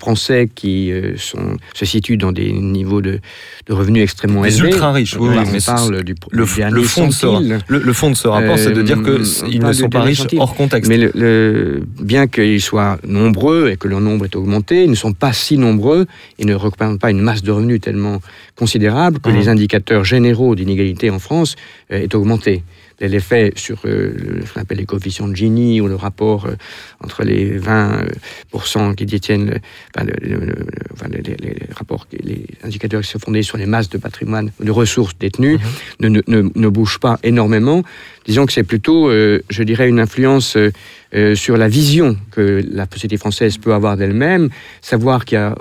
[0.00, 3.18] Français qui euh, sont, se situent dans des niveaux de,
[3.66, 4.70] de revenus extrêmement Des élevés.
[4.70, 6.38] ultra riches, oui, Là, on parle du, le,
[6.70, 7.26] le fond de ce,
[7.72, 10.02] le, le fond de ce rapport, c'est de dire Euh, qu'ils on ne sont pas
[10.02, 10.88] riches hors contexte.
[10.88, 15.12] Mais le, bien qu'ils soient nombreux et que leur nombre est augmenté, ils ne sont
[15.12, 16.06] pas si nombreux
[16.38, 18.20] et ne représentent pas une masse de revenus tellement
[18.56, 19.36] considérable que Mhm.
[19.36, 21.56] les indicateurs généraux d'inégalité en France
[21.92, 22.62] euh, est augmenté.
[23.06, 24.12] L'effet sur euh,
[24.44, 26.56] ce qu'on appelle les coefficients de Gini ou le rapport euh,
[27.04, 29.60] entre les 20% qui détiennent, le-
[29.96, 33.98] enfin, le- le- enfin, les, rapports, les indicateurs qui sont fondés sur les masses de
[33.98, 35.58] patrimoine, de ressources détenues,
[36.00, 37.82] ne, ne, ne, ne bougent pas énormément.
[38.28, 40.70] Disons que c'est plutôt, euh, je dirais, une influence euh,
[41.14, 44.50] euh, sur la vision que la société française peut avoir d'elle-même,
[44.82, 45.54] savoir qu'il y a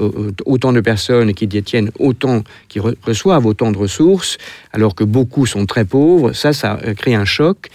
[0.45, 4.37] autant de personnes qui détiennent autant, qui re- reçoivent autant de ressources,
[4.73, 7.69] alors que beaucoup sont très pauvres, ça, ça crée un choc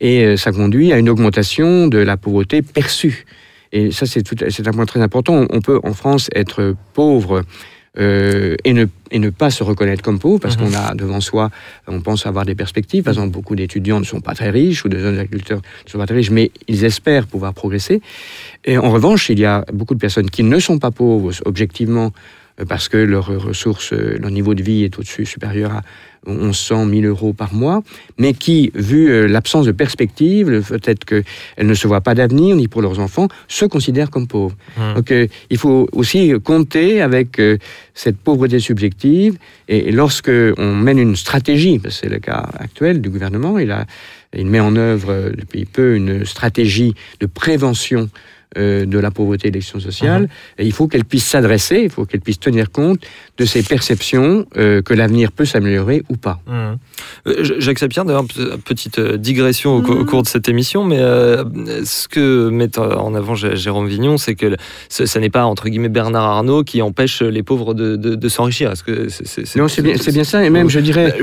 [0.00, 3.26] et ça conduit à une augmentation de la pauvreté perçue.
[3.72, 5.46] Et ça, c'est un point très important.
[5.50, 7.42] On peut en France être pauvre
[7.98, 11.50] euh, et, ne, et ne pas se reconnaître comme pauvre parce qu'on a devant soi,
[11.86, 13.02] on pense avoir des perspectives.
[13.02, 15.98] Par exemple, beaucoup d'étudiants ne sont pas très riches ou de jeunes agriculteurs ne sont
[15.98, 18.00] pas très riches, mais ils espèrent pouvoir progresser.
[18.64, 22.12] Et en revanche, il y a beaucoup de personnes qui ne sont pas pauvres objectivement
[22.66, 25.82] parce que leurs ressources, euh, leur niveau de vie est au-dessus, supérieur à
[26.26, 27.82] 1100 1000 euros par mois,
[28.18, 31.24] mais qui, vu euh, l'absence de perspective, fait qu'elles
[31.66, 34.56] ne se voient pas d'avenir, ni pour leurs enfants, se considèrent comme pauvres.
[34.76, 34.94] Mmh.
[34.94, 37.58] Donc euh, il faut aussi compter avec euh,
[37.94, 43.00] cette pauvreté subjective, et, et lorsque on mène une stratégie, que c'est le cas actuel
[43.00, 43.86] du gouvernement, il, a,
[44.36, 48.08] il met en œuvre euh, depuis peu une stratégie de prévention
[48.56, 51.90] euh, de la pauvreté et de l'exclusion sociale, et il faut qu'elle puisse s'adresser, il
[51.90, 53.00] faut qu'elle puisse tenir compte
[53.36, 56.40] de ces perceptions euh, que l'avenir peut s'améliorer ou pas.
[56.46, 56.78] Mhm.
[57.26, 60.98] Euh, J- Jacques Sapien, d'ailleurs, pe- petite digression au, au cours de cette émission, mais
[60.98, 61.44] euh,
[61.84, 64.56] ce que met en avant J- Jérôme Vignon, c'est que
[64.88, 68.28] ce, ça n'est pas, entre guillemets, Bernard Arnault qui empêche les pauvres de, de- de
[68.28, 68.72] s'enrichir.
[68.84, 69.08] Que
[69.58, 71.18] Non, c'est bien, bien ça, et même, je dirais,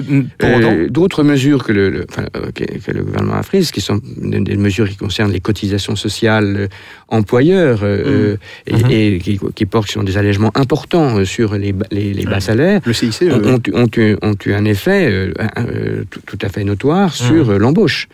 [0.90, 4.56] D'autres mesures que le, le- enfin, que, que le gouvernement a prises, qui sont des,
[4.58, 6.70] mesures qui concernent les cotisations sociales
[7.16, 8.92] employeurs euh, euh, et, Mhm.
[8.92, 12.82] et qui, qui portent sur des allègements importants euh, sur les, les, les bas salaires,
[12.86, 16.40] Le ont, euh, ont eu- ont eu, ont eu un effet euh, euh, tout, tout
[16.42, 18.08] à fait notoire sur euh, l'embauche.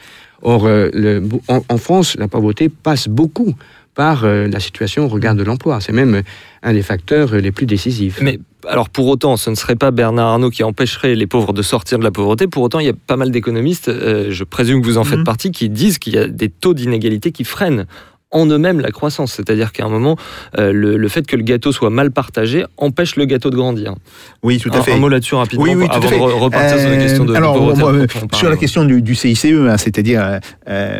[0.43, 3.53] Or, euh, le- en, en France, la pauvreté passe beaucoup
[3.93, 5.81] par euh, la situation au regard de l'emploi.
[5.81, 6.21] C'est même euh,
[6.63, 8.19] un des facteurs euh, les plus décisifs.
[8.21, 11.61] Mais alors pour autant, ce ne serait pas Bernard Arnault qui empêcherait les pauvres de
[11.61, 12.47] sortir de la pauvreté.
[12.47, 15.23] Pour autant, il y a pas mal d'économistes, euh, je présume que vous en faites
[15.25, 17.85] partie, qui disent qu'il y a des taux d'inégalité qui freinent
[18.31, 19.33] en eux-mêmes la croissance.
[19.33, 20.15] C'est-à-dire qu'à un moment,
[20.57, 23.95] euh, le, le fait que le gâteau soit mal partagé empêche le gâteau de grandir.
[24.43, 24.93] oui, tout à un, fait.
[24.93, 26.17] un mot là-dessus rapidement Oui, oui, pour- tout à avant fait.
[26.17, 27.93] de re- repartir sur la Euh, question de, alors, moi,
[28.33, 30.39] sur la question du, du CICE, hein, c'est-à-dire,
[30.69, 30.99] euh,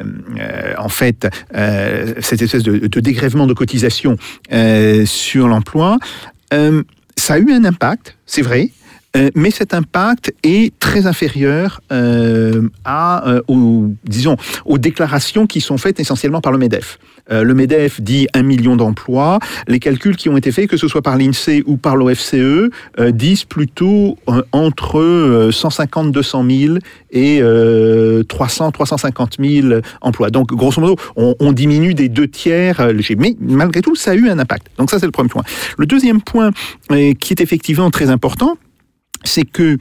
[0.77, 1.27] en fait,
[2.19, 4.17] cette espèce de, de dégrèvement de cotisation
[5.05, 5.97] sur l'emploi,
[7.17, 8.69] ça a eu un impact, c'est vrai.
[9.15, 15.61] Euh, mais cet impact est très inférieur euh, à, euh, aux, disons, aux déclarations qui
[15.61, 16.97] sont faites essentiellement par le MEDEF.
[17.31, 19.39] Euh, le MEDEF dit un million d'emplois.
[19.67, 22.69] Les calculs qui ont été faits, que ce soit par l'INSEE ou par l'OFCE, euh,
[23.11, 24.17] disent plutôt
[24.51, 26.77] entre euh, 150 200 000
[27.11, 30.29] et euh, 300 350 000 emplois.
[30.29, 32.91] Donc, grosso modo, on, on diminue des deux tiers.
[33.17, 34.67] Mais malgré tout, ça a eu un impact.
[34.77, 35.43] Donc ça, c'est le premier point.
[35.77, 36.51] Le deuxième point
[36.89, 38.57] qui est effectivement très important,
[39.23, 39.77] c'est que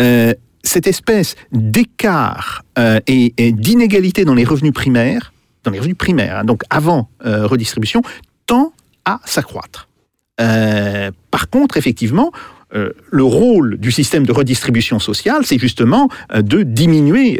[0.00, 6.38] euh, cette espèce d'écart euh, et, d'inégalité dans les revenus primaires, dans les revenus primaires,
[6.38, 8.02] hein, donc avant euh, redistribution,
[8.46, 8.72] tend
[9.04, 9.88] à s'accroître.
[10.36, 12.32] Par contre, effectivement,
[12.72, 17.38] le rôle du système de redistribution sociale, c'est justement de diminuer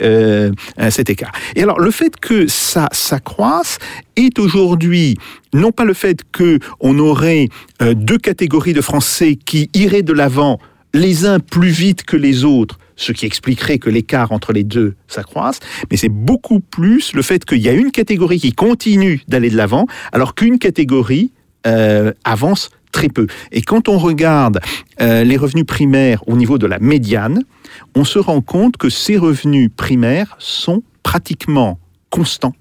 [0.91, 1.33] cet écart.
[1.57, 3.79] Et alors, le fait que ça s'accroisse
[4.15, 5.17] est aujourd'hui
[5.53, 7.49] non pas le fait que on aurait
[7.81, 10.61] deux catégories de Français qui iraient de l'avant,
[10.95, 14.95] les uns plus vite que les autres, ce qui expliquerait que l'écart entre les deux
[15.09, 15.59] s'accroisse,
[15.91, 19.57] mais c'est beaucoup plus le fait qu'il y a une catégorie qui continue d'aller de
[19.57, 21.33] l'avant, alors qu'une catégorie
[21.67, 23.27] euh, avance très peu.
[23.51, 24.61] Et quand on regarde
[25.01, 27.43] euh, les revenus primaires au niveau de la médiane,
[27.97, 31.81] on se rend compte que ces revenus primaires sont pratiquement
[32.11, 32.55] constants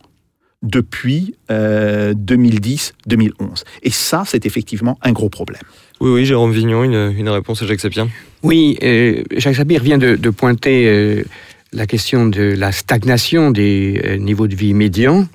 [0.63, 3.63] depuis euh, 2010-2011.
[3.83, 5.61] Et ça, c'est effectivement un gros problème.
[6.03, 8.09] Oui, oui, Jérôme Vignon, une, une réponse à Jacques Sapien.
[8.41, 11.23] Oui, euh, Jacques Sapir vient de, de pointer euh,
[11.71, 15.25] la question de la stagnation des euh, niveaux de vie médians.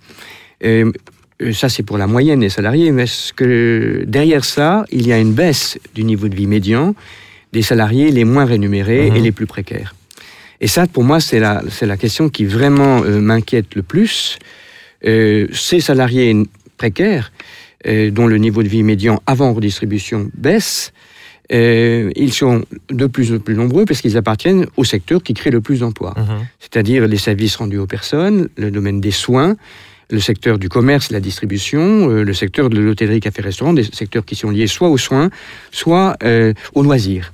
[1.53, 5.19] Ça, c'est pour la moyenne des salariés, mais ce que, derrière ça, il y a
[5.19, 6.95] une baisse du niveau de vie médian
[7.55, 9.17] des salariés les moins rémunérés Mhm.
[9.17, 9.95] et les plus précaires?
[10.61, 14.39] Et ça, pour moi, c'est la, question qui vraiment m'inquiète le plus.
[15.03, 16.37] Ces salariés
[16.77, 17.33] précaires,
[17.85, 20.93] dont le niveau de vie médian avant redistribution baisse,
[21.51, 25.51] euh, ils sont de plus en plus nombreux parce qu'ils appartiennent au secteur qui crée
[25.51, 26.14] le plus d'emplois,
[26.61, 29.57] c'est-à-dire les services rendus aux personnes, le domaine des soins,
[30.11, 34.25] le secteur du commerce, la distribution, euh, le secteur de l'hôtellerie, café, restaurant, des secteurs
[34.25, 35.31] qui sont liés soit aux soins,
[35.71, 37.33] soit euh, aux loisirs.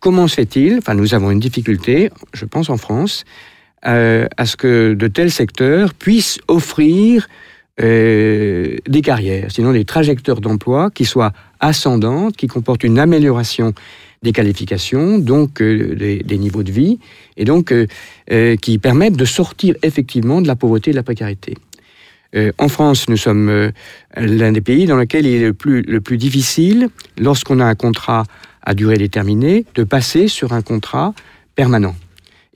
[0.00, 3.24] Comment se fait-il Enfin, nous avons une difficulté, je pense en France,
[3.86, 7.28] euh, à ce que de tels secteurs puissent offrir
[7.80, 13.74] euh, des carrières, sinon des trajectoires d'emploi qui soient ascendantes, qui comportent une amélioration
[14.22, 16.98] des qualifications, donc euh, des, niveaux de vie,
[17.36, 17.86] et donc euh,
[18.32, 21.54] euh, qui permettent de sortir effectivement de la pauvreté et de la précarité.
[22.34, 23.72] Euh, en France, nous sommes
[24.16, 27.74] l'un des pays dans lequel il est le plus, le plus difficile, lorsqu'on a un
[27.74, 28.24] contrat
[28.62, 31.14] à durée déterminée, de passer sur un contrat
[31.54, 31.96] permanent.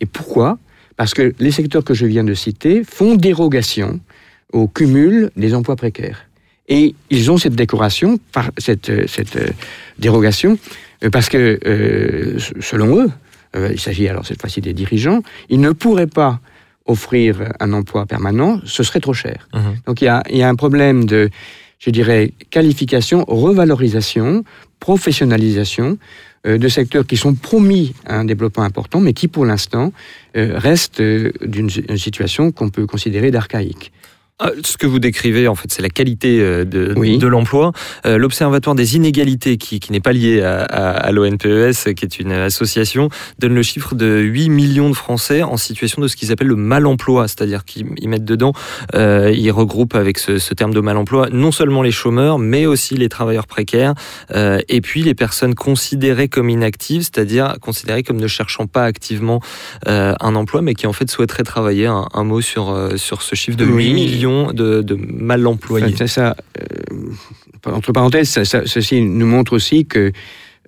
[0.01, 0.59] Et pourquoi?
[0.97, 4.01] Parce que les secteurs que je viens de citer font dérogation
[4.53, 6.27] au cumul des emplois précaires.
[6.69, 8.19] Et ils ont cette décoration,
[8.59, 9.49] cette, euh, cette euh,
[9.99, 10.59] dérogation,
[11.03, 13.11] euh, parce que, euh, selon eux,
[13.57, 16.41] euh, il s'agit alors cette fois-ci des dirigeants, ils ne pourraient pas
[16.87, 19.49] offrir un emploi permanent, ce serait trop cher.
[19.55, 19.77] Mhm.
[19.87, 21.31] Donc il y a, il y a un problème de,
[21.79, 24.45] je dirais, qualification, revalorisation,
[24.81, 25.99] professionnalisation
[26.47, 29.93] euh, de secteurs qui sont promis à un développement important, mais qui pour l'instant
[30.35, 33.93] restent d'une une situation qu'on peut considérer d'archaïque.
[34.45, 37.17] Ah, Ce que vous décrivez, en fait, c'est la qualité euh, de, Oui.
[37.19, 37.71] de l'emploi.
[38.07, 42.19] Euh, L'Observatoire des inégalités, qui, qui n'est pas lié à, à, à l'ONPES, qui est
[42.19, 46.33] une association, donne le chiffre de 8 millions de Français en situation de ce qu'ils
[46.33, 48.53] appellent le mal-emploi, c'est-à-dire qu'ils ils mettent dedans,
[48.95, 52.95] euh, ils regroupent avec ce, ce terme de mal-emploi non seulement les chômeurs, mais aussi
[52.97, 53.95] les travailleurs précaires,
[54.35, 59.41] euh, et puis les personnes considérées comme inactives, c'est-à-dire considérées comme ne cherchant pas activement
[59.87, 61.87] un emploi, mais qui en fait souhaiteraient travailler.
[61.87, 63.93] Un, un mot sur, sur ce chiffre de 8 Oui.
[63.95, 65.93] millions de, de mal employés.
[65.95, 70.13] Enfin, ça, euh, entre parenthèses, ça- ça- ceci nous montre aussi que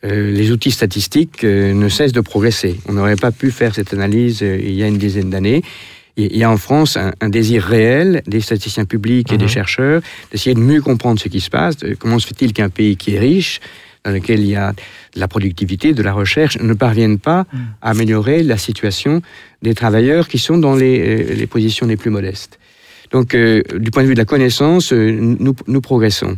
[0.04, 2.72] euh, les outils statistiques euh, ne cessent de progresser.
[2.88, 5.62] On n'aurait pas pu faire cette analyse il y a une dizaine d'années.
[6.16, 9.56] Il y a en France un, un désir réel des statisticiens publics et des Mhm.
[9.58, 10.00] chercheurs
[10.30, 11.76] d'essayer de mieux comprendre ce qui se passe.
[11.98, 13.60] Comment se fait-il qu'un pays qui est riche,
[14.04, 14.72] dans lequel il y a
[15.14, 17.46] de la productivité, de la recherche, ne parvienne pas
[17.82, 19.22] à améliorer la situation
[19.62, 22.58] des travailleurs qui sont dans les, les positions les plus modestes.
[23.14, 26.36] Donc, euh, du point de vue de la connaissance, euh, nous, progressons.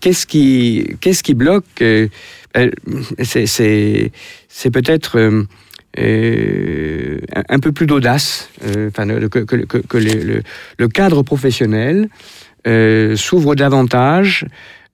[0.00, 2.08] Qu'est-ce qui, qu'est-ce qui bloque euh,
[3.22, 4.10] C'est
[4.70, 5.46] peut-être
[5.96, 10.42] un, peu plus d'audace, que,
[10.78, 12.10] le, cadre professionnel
[13.16, 14.44] s'ouvre davantage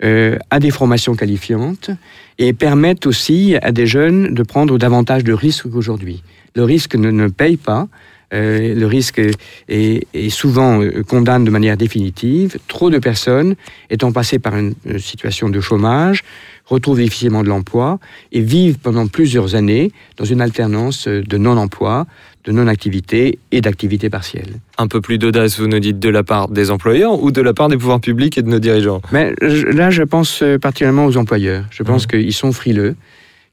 [0.01, 1.91] à des formations qualifiantes
[2.39, 6.23] et permettent aussi à des jeunes de prendre davantage de risques qu'aujourd'hui.
[6.55, 7.89] Le risque ne, ne paye pas.
[8.33, 9.21] Euh, le risque
[9.69, 12.57] est, est souvent euh, condamne de manière définitive.
[12.69, 13.55] Trop de personnes
[13.91, 16.23] étant passées par une, euh, situation de chômage
[16.67, 17.99] retrouvent difficilement de l'emploi
[18.33, 22.07] et vivent pendant plusieurs années dans une alternance de non-emploi,
[22.45, 24.55] de non-activité et d'activité partielle.
[24.79, 27.53] Un peu plus d'audace, vous nous dites, de la part des employeurs ou de la
[27.53, 29.03] part des pouvoirs publics et de nos dirigeants?
[29.13, 31.65] Mais là, je pense particulièrement aux employeurs.
[31.71, 32.09] Je pense Mhm.
[32.23, 32.97] qu'ils sont frileux,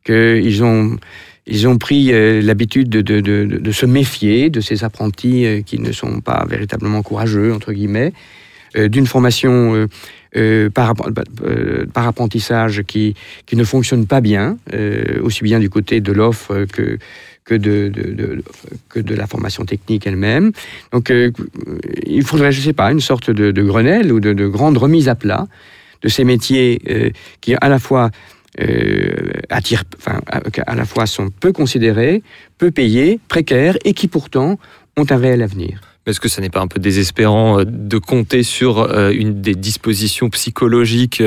[0.05, 0.97] qu'ils ont,
[1.47, 6.21] ils ont pris euh, l'habitude de, se méfier de ces apprentis euh, qui ne sont
[6.21, 8.13] pas véritablement courageux, entre guillemets,
[8.77, 9.88] euh, d'une formation
[10.36, 10.93] euh, par,
[11.95, 13.15] apprentissage qui,
[13.54, 14.58] ne fonctionne pas bien,
[15.21, 16.97] aussi bien du côté de l'offre que,
[17.54, 20.51] de, la formation technique elle-même.
[20.93, 21.12] Donc
[22.06, 25.10] il faudrait, je ne sais pas, une sorte de, Grenelle ou de, de grande remise
[25.10, 25.47] à plat
[26.01, 28.10] de ces métiers qui à la fois
[28.60, 29.32] euh,
[29.98, 32.24] enfin, à, à la fois sont peu considérés,
[32.58, 34.58] peu payés, précaires et qui pourtant
[34.98, 35.90] ont un réel avenir.
[36.08, 39.54] Est-ce que ça n'est pas un peu désespérant euh, de compter sur euh, une des
[39.54, 41.22] dispositions psychologiques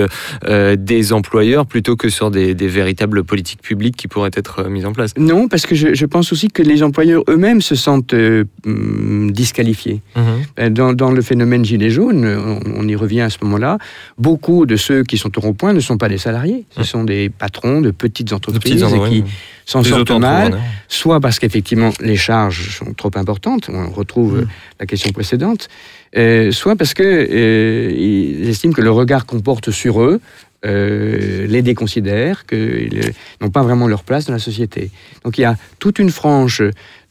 [0.46, 4.84] euh, des employeurs plutôt que sur des, des véritables politiques publiques qui pourraient être mises
[4.84, 5.12] en place?
[5.16, 9.30] Non, parce que je, je pense aussi que les employeurs eux-mêmes se sentent euh, hum,
[9.30, 10.00] disqualifiés.
[10.16, 13.78] Euh, Dans, dans le phénomène gilet jaune, on, on y revient à ce moment-là,
[14.18, 17.28] beaucoup de ceux qui sont au rond-point ne sont pas des salariés, ce sont des
[17.30, 19.30] patrons de petites De entreprises petites endroits, qui oui.
[19.66, 20.60] S'en sortent mal, auto-entrepreneurs.
[20.88, 24.48] soit parce qu'effectivement les charges sont trop importantes, on retrouve Mm.
[24.80, 25.68] la question précédente,
[26.16, 30.20] euh, soit parce que euh, estiment que le regard qu'on porte sur eux
[30.66, 32.56] euh, les déconsidère, qu'ils
[33.04, 34.90] euh, n'ont pas vraiment leur place dans la société.
[35.24, 36.62] Donc il y a toute une frange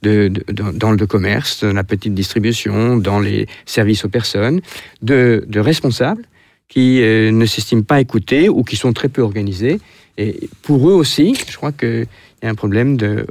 [0.01, 4.59] de, de- dans, dans le commerce, dans la petite distribution, dans les services aux personnes,
[5.03, 6.23] de, de responsables
[6.67, 9.79] qui euh, ne s'estiment pas écoutés ou qui sont très peu organisés.
[10.17, 12.07] Et pour eux aussi, je crois qu'il
[12.45, 13.25] a un problème de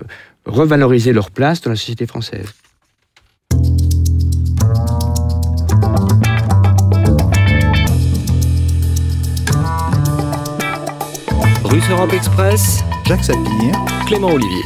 [0.47, 2.47] revaloriser leur place dans la société française.
[11.65, 13.73] Russe Europe Express, Jacques Sapir.
[14.07, 14.63] Clément Olivier.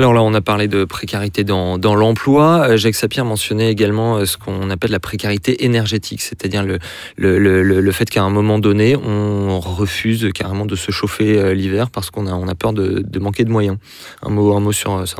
[0.00, 2.70] Alors là, on a parlé de précarité dans, l'emploi.
[2.70, 6.78] Euh, Jacques Sapir mentionnait également euh, ce qu'on appelle la précarité énergétique, c'est-à-dire le,
[7.18, 11.52] le, le, le fait qu'à un moment donné, on refuse carrément de se chauffer euh,
[11.52, 13.76] l'hiver parce qu'on a, peur de, manquer de moyens.
[14.22, 15.18] Un mot, sur ça.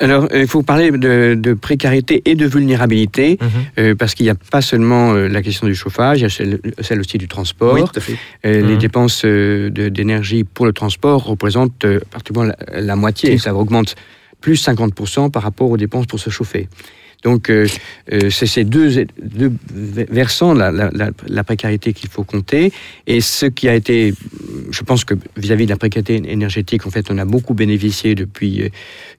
[0.00, 3.48] Alors, il faut parler de, de précarité et de vulnérabilité, Mhm.
[3.78, 6.30] euh, parce qu'il n'y a pas seulement euh, la question du chauffage, il y a
[6.30, 7.74] celle, celle aussi du transport.
[7.74, 8.16] Oui, tout à fait.
[8.46, 8.78] Euh, Les Mhm.
[8.78, 13.36] dépenses euh, d'énergie pour le transport représentent euh, pratiquement la, la moitié.
[13.38, 13.94] Ça augmente
[14.40, 16.68] plus 50% par rapport aux dépenses pour se chauffer.
[17.22, 17.66] Donc, euh,
[18.12, 22.72] euh, c'est ces deux, versants, la, la, précarité qu'il faut compter.
[23.06, 24.14] Et ce qui a été,
[24.70, 28.70] je pense que vis-à-vis de la précarité énergétique, en fait, on a beaucoup bénéficié depuis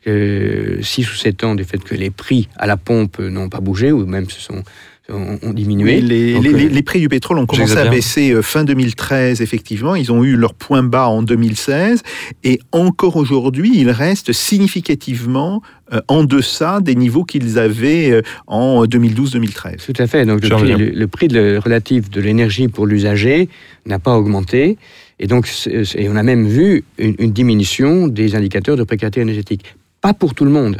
[0.05, 3.91] 6 ou 7 ans du fait que les prix à la pompe n'ont pas bougé,
[3.91, 4.63] ou même se sont
[5.11, 5.95] ont, ont diminué.
[5.95, 8.41] Oui, les, Donc, les- euh, les- les prix du pétrole ont commencé à baisser euh,
[8.41, 9.95] fin 2013, effectivement.
[9.95, 12.01] Ils ont eu leur point bas en 2016.
[12.43, 15.61] Et encore aujourd'hui, ils restent significativement
[15.93, 19.85] euh, en deçà des niveaux qu'ils avaient en 2012-2013.
[19.85, 20.25] Tout à fait.
[20.25, 20.77] Donc, le prix, reviens.
[20.77, 23.49] le, le prix de- relatif de l'énergie pour l'usager
[23.85, 24.77] n'a pas augmenté.
[25.19, 29.75] Et donc, et on a même vu une, une diminution des indicateurs de précarité énergétique.
[30.01, 30.77] Pas pour tout le monde.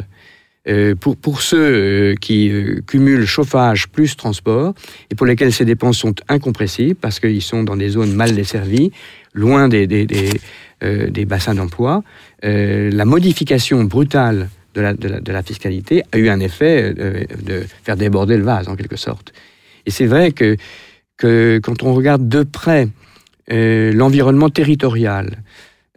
[0.68, 4.74] Euh, pour, ceux euh, qui euh, cumulent chauffage plus transport
[5.10, 8.92] et pour lesquels ces dépenses sont incompressibles parce qu'ils sont dans des zones mal desservies,
[9.34, 12.04] loin des, des, bassins d'emploi,
[12.42, 18.68] la modification brutale de la, fiscalité a eu un effet de faire déborder le vase
[18.68, 19.32] en quelque sorte.
[19.86, 20.56] Et c'est vrai que,
[21.16, 22.88] que quand on regarde de près
[23.48, 25.42] l'environnement territorial,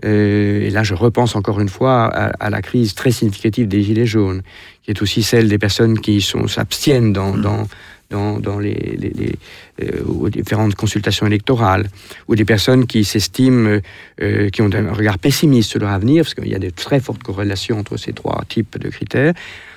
[0.03, 4.05] et là je repense encore une fois à, à la crise très significative des Gilets
[4.05, 4.41] jaunes,
[4.83, 7.67] qui est aussi celle des personnes qui s'abstiennent dans, dans,
[8.09, 9.35] dans, dans les, les- les,
[9.83, 11.87] euh, aux différentes consultations électorales,
[12.27, 13.79] ou des personnes qui s'estiment, euh,
[14.21, 16.99] euh, qui ont un regard pessimiste sur leur avenir, parce qu'il y a de très
[16.99, 19.33] fortes corrélations entre ces trois types de critères,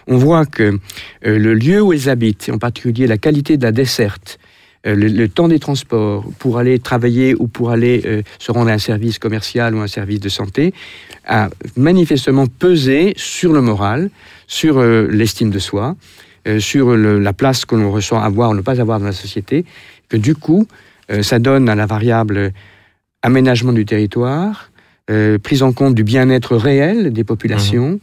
[0.09, 0.62] on voit que
[1.26, 4.48] euh, le lieu où ils habitent, et en particulier la qualité de la desserte, euh,
[4.85, 8.75] le, le temps des transports pour aller travailler ou pour aller euh, se rendre à
[8.75, 10.73] un service commercial ou un service de santé,
[11.27, 14.11] a manifestement pesé sur le moral,
[14.47, 15.97] sur euh, l'estime de soi,
[16.47, 19.12] euh, sur le- la place que l'on ressent avoir ou ne pas avoir dans la
[19.12, 19.64] société,
[20.09, 20.67] que du coup,
[21.11, 22.53] euh, ça donne à la variable
[23.23, 24.71] aménagement du territoire,
[25.11, 27.99] euh, prise en compte du bien-être réel des populations,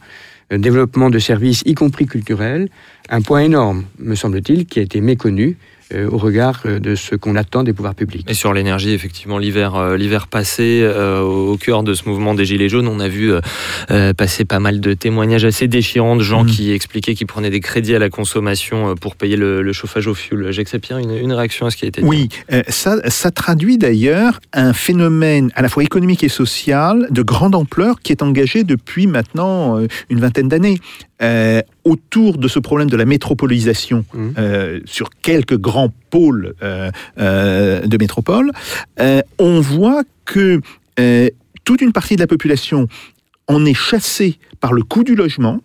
[0.52, 2.68] euh, développement de services, y compris culturels,
[3.08, 7.14] un point énorme, me semble-t-il, qui a été méconnu euh, au regard euh, de ce
[7.14, 8.26] qu'on attend des pouvoirs publics.
[8.28, 12.44] Et sur l'énergie, effectivement, l'hiver, euh, l'hiver passé, euh, au cœur de ce mouvement des
[12.44, 13.40] Gilets jaunes, on a vu euh,
[13.90, 16.50] euh, passer pas mal de témoignages assez déchirants de gens Mhm.
[16.50, 20.06] qui expliquaient qu'ils prenaient des crédits à la consommation euh, pour payer le, le chauffage
[20.06, 20.50] au fioul.
[20.52, 23.30] Jacques Sapir, une, une réaction à ce qui a été dit Oui, euh, ça, ça
[23.30, 28.22] traduit d'ailleurs un phénomène à la fois économique et social de grande ampleur qui est
[28.22, 30.78] engagé depuis maintenant euh, une vingtaine d'années.
[31.22, 34.34] Euh, autour de ce problème de la métropolisation Mhm.
[34.36, 36.90] euh, sur quelques grands pôles euh,
[37.86, 38.52] de métropole,
[39.38, 40.60] on voit que
[41.64, 42.86] toute une partie de la population
[43.48, 45.60] en est chassée par le coût du logement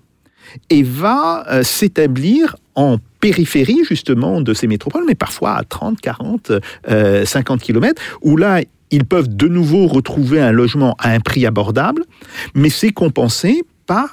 [0.70, 6.52] et va s'établir en périphérie justement de ces métropoles, mais parfois à 30, 40,
[6.90, 11.46] euh, 50 kilomètres, où là, ils peuvent de nouveau retrouver un logement à un prix
[11.46, 12.04] abordable,
[12.56, 13.64] mais c'est compensé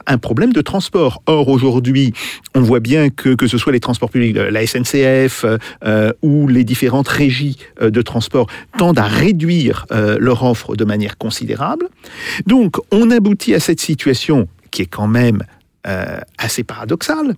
[0.06, 1.22] un problème de transport.
[1.26, 2.12] Or, aujourd'hui,
[2.54, 5.44] on voit bien que, que ce soit les transports publics, la SNCF
[5.84, 10.84] euh, ou les différentes régies euh, de transport tendent à réduire euh, leur offre de
[10.84, 11.88] manière considérable.
[12.46, 15.42] Donc, on aboutit à cette situation qui est quand même
[15.86, 17.34] euh, assez paradoxale,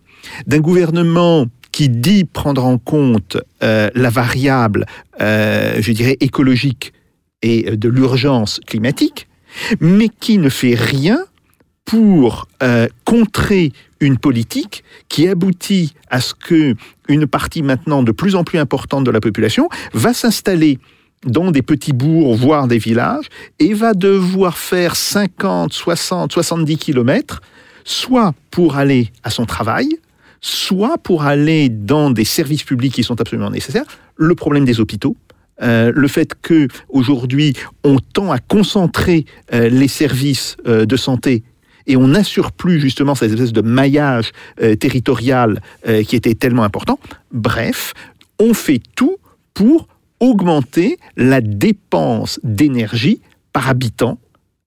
[0.46, 4.86] d'un gouvernement qui dit prendre en compte euh, la variable,
[5.20, 6.92] euh, je dirais, écologique
[7.42, 9.28] et de l'urgence climatique,
[9.80, 11.24] mais qui ne fait rien
[11.90, 16.76] pour euh, contrer une politique qui aboutit à ce que
[17.08, 20.78] une partie maintenant de plus en plus importante de la population va s'installer
[21.26, 23.24] dans des petits bourgs, voire des villages,
[23.58, 27.42] et va devoir faire 50, 60, 70 kilomètres,
[27.84, 29.88] soit pour aller à son travail,
[30.40, 33.86] soit pour aller dans des services publics qui sont absolument nécessaires.
[34.14, 35.16] Le problème des hôpitaux,
[35.60, 41.42] euh, le fait que aujourd'hui on tend à concentrer euh, les services de santé
[41.90, 44.30] et on n'assure plus justement cette espèce de maillage
[44.62, 47.00] euh, territorial euh, qui était tellement important.
[47.32, 47.94] Bref,
[48.38, 49.16] on fait tout
[49.54, 49.88] pour
[50.20, 53.20] augmenter la dépense d'énergie
[53.52, 54.18] par habitant,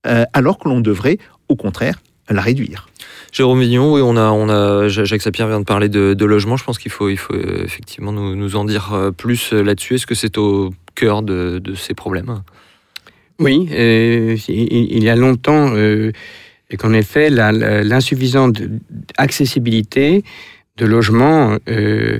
[0.06, 2.88] euh, alors que l'on devrait au contraire la réduire.
[3.32, 6.58] Jérôme Vignon, oui, on a, on a, Jacques Sapir vient de parler de, de logement.
[6.58, 9.96] Je pense qu'il faut, il faut effectivement nous, nous en dire plus là-dessus.
[9.96, 12.42] Est-ce que c'est au cœur de, de ces problèmes?
[13.40, 16.12] Oui, euh, il, il y a longtemps, euh,
[16.74, 18.60] et qu'en effet, l'insuffisante
[19.16, 20.24] accessibilité
[20.78, 22.20] de logements euh,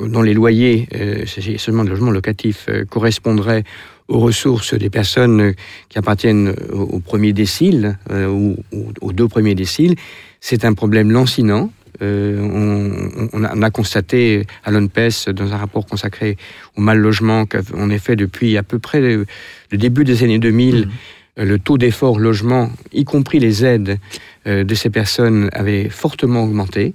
[0.00, 1.24] dont les loyers, euh,
[1.56, 3.64] seulement de logements locatifs, euh, correspondraient
[4.08, 5.54] aux ressources des personnes
[5.88, 8.54] qui appartiennent au, premier décile ou,
[9.00, 9.94] aux deux premiers déciles,
[10.40, 11.70] c'est un problème lancinant.
[12.02, 16.36] On, on a, on a constaté à l'ONPES, dans un rapport consacré
[16.76, 19.26] au mal logement, qu'en effet, depuis à peu près le,
[19.72, 20.84] début des années 2000, euh,
[21.36, 23.98] le taux d'effort logement, y compris les aides
[24.46, 26.94] euh, de ces personnes, avait fortement augmenté.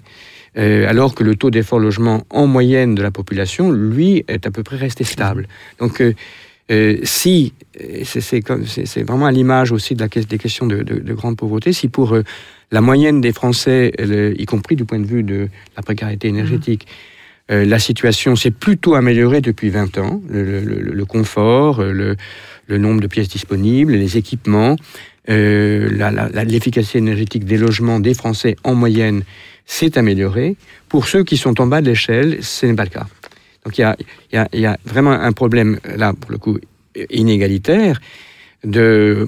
[0.57, 4.51] Euh, alors que le taux d'effort logement en moyenne de la population, lui, est à
[4.51, 5.47] peu près resté stable.
[5.79, 6.13] Donc, euh,
[6.71, 7.53] euh, si,
[8.03, 11.87] c'est- vraiment à l'image aussi de la, des questions de, de- de grande pauvreté, si
[11.87, 12.23] pour euh,
[12.71, 13.91] la moyenne des Français,
[14.37, 16.87] y compris du point de vue de la précarité énergétique,
[17.51, 20.21] euh, la situation s'est plutôt améliorée depuis 20 ans.
[20.29, 22.15] Le, le- le- le confort, le,
[22.69, 24.75] le nombre de pièces disponibles, les équipements,
[25.29, 25.89] euh,
[26.45, 29.23] l'efficacité énergétique des logements des Français en moyenne
[29.65, 30.55] s'est améliorée.
[30.87, 33.07] Pour ceux qui sont en bas de l'échelle, ce n'est pas le cas.
[33.65, 33.81] Donc il
[34.31, 36.57] y y y a vraiment un problème, là, pour le coup,
[37.09, 37.99] inégalitaire,
[38.63, 39.25] de,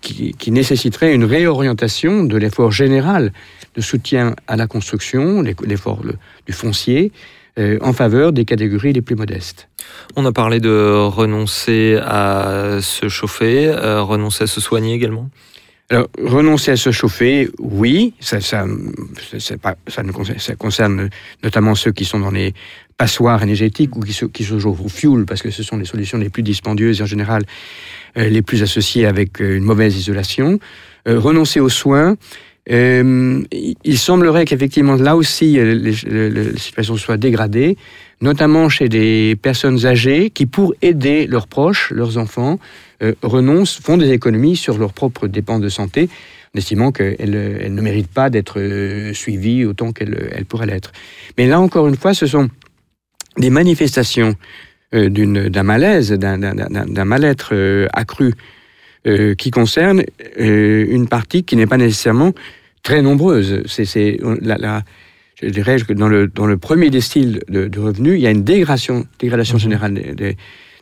[0.00, 3.32] qui, nécessiterait une réorientation de l'effort général
[3.74, 6.14] de soutien à la construction, l'e- l'effort le-
[6.46, 7.10] du foncier,
[7.58, 9.68] en faveur des catégories les plus modestes.
[10.16, 15.28] On a parlé de renoncer à se chauffer, euh, renoncer à se soigner également?
[15.90, 18.64] Alors, renoncer à se chauffer, oui, ça, ça,
[19.38, 21.10] c'est pas, ça, ne concerne, ça concerne
[21.42, 22.54] notamment ceux qui sont dans les
[22.96, 25.84] passoires énergétiques ou qui se, qui se chauffent au fioul, parce que ce sont les
[25.84, 27.42] solutions les plus dispendieuses et en général
[28.16, 30.60] euh, les plus associées avec euh, une mauvaise isolation.
[31.08, 32.16] Euh, renoncer aux soins,
[32.70, 33.42] euh,
[33.84, 37.76] il semblerait qu'effectivement là aussi euh, les situations soient dégradées,
[38.20, 42.58] notamment chez des personnes âgées qui, pour aider leurs proches, leurs enfants,
[43.02, 46.08] euh, renoncent, font des économies sur leurs propres dépenses de santé,
[46.54, 48.60] en estimant qu'elles elles ne méritent pas d'être
[49.14, 50.92] suivies autant qu'elles elles pourraient l'être.
[51.38, 52.48] Mais là, encore une fois, ce sont
[53.38, 54.34] des manifestations
[54.92, 57.54] d'un malaise, d'un- mal-être
[57.92, 58.34] accru
[59.38, 60.02] qui concerne
[60.36, 62.32] une partie qui n'est pas nécessairement
[62.82, 63.62] très nombreuse.
[63.66, 64.82] C'est la, la-
[65.42, 68.30] je dirais que dans le, dans le premier décile de, de revenus, il y a
[68.30, 70.36] une dégradation, dégradation générale des, des-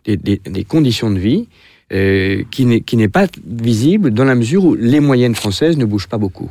[0.04, 1.48] des- des- des conditions de vie
[1.92, 5.84] euh, qui n'est qui n'est pas visible dans la mesure où les moyennes françaises ne
[5.84, 6.50] bougent pas beaucoup.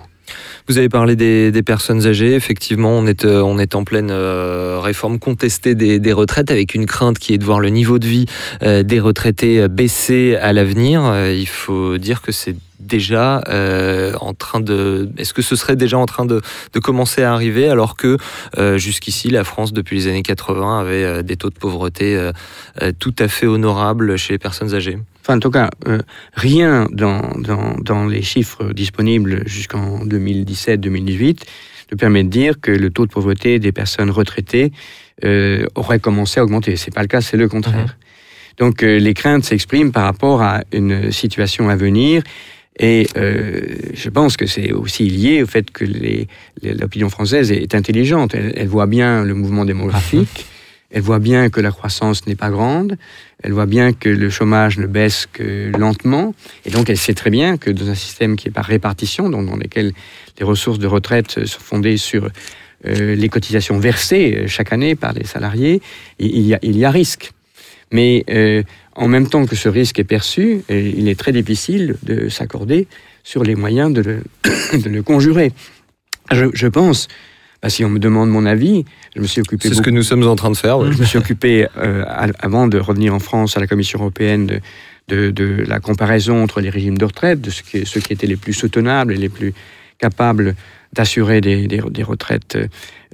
[0.68, 2.34] Vous avez parlé des, des personnes âgées.
[2.36, 6.76] Effectivement, on est, euh, on est en pleine euh, réforme contestée des, des retraites avec
[6.76, 8.26] une crainte qui est de voir le niveau de vie
[8.62, 11.06] euh, des retraités baisser à l'avenir.
[11.06, 15.10] Euh, il faut dire que c'est déjà euh, en train de...
[15.18, 16.42] Est-ce que ce serait déjà en train de,
[16.74, 18.18] de commencer à arriver alors que
[18.58, 22.32] euh, jusqu'ici, la France, depuis les années 80, avait euh, des taux de pauvreté
[23.00, 24.98] tout à fait honorables chez les personnes âgées?
[25.22, 25.70] Enfin, en tout cas,
[26.34, 31.40] rien dans, dans, dans les chiffres disponibles jusqu'en 2017-2018
[31.92, 34.72] ne permet de dire que le taux de pauvreté des personnes retraitées
[35.76, 36.76] aurait commencé à augmenter.
[36.76, 37.98] C'est pas le cas, c'est le contraire.
[38.58, 42.24] Donc, euh, les craintes s'expriment par rapport à une situation à venir.
[42.80, 43.62] Et euh,
[43.94, 45.86] je pense que c'est aussi lié au fait que
[46.64, 48.36] l'opinion française est intelligente.
[48.36, 50.46] Elle, elle voit bien le mouvement démographique.
[50.90, 52.98] Elle voit bien que la croissance n'est pas grande.
[53.44, 56.34] Elle voit bien que le chômage ne baisse que lentement.
[56.66, 59.48] Et donc, elle sait très bien que dans un système qui est par répartition, donc
[59.48, 59.92] dans lequel
[60.40, 62.30] les ressources de retraite sont fondées sur
[62.86, 65.82] euh, les cotisations versées euh, chaque année par les salariés,
[66.20, 67.32] il y a, il y a risque.
[67.92, 68.64] Mais euh,
[68.96, 72.88] en même temps que ce risque est perçu, euh, il est très difficile de s'accorder
[73.24, 74.24] sur les moyens de le,
[74.78, 75.52] de le conjurer.
[76.32, 77.08] Je, je pense,
[77.62, 78.84] bah, si on me demande mon avis,
[79.16, 80.80] je me suis occupé C'est ce que nous sommes en train de faire.
[80.80, 80.92] ouais.
[80.92, 82.04] je me suis occupé, euh,
[82.40, 84.60] avant de revenir en France, à la Commission européenne de,
[85.08, 88.28] de- de la comparaison entre les régimes de retraite, de ce qui, ceux qui étaient
[88.28, 89.54] les plus soutenables et les plus
[90.00, 90.56] capables
[90.94, 92.58] d'assurer des, des- retraites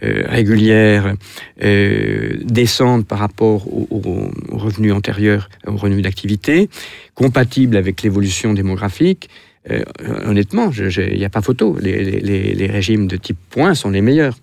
[0.03, 1.15] euh, régulières,
[1.63, 6.69] euh, décentes par rapport aux, revenus antérieurs, aux revenus d'activité,
[7.15, 9.29] compatibles avec l'évolution démographique.
[9.71, 9.83] Euh,
[10.25, 11.77] honnêtement, il n'y a pas photo.
[11.81, 14.37] Les- les- les régimes de type point sont les meilleurs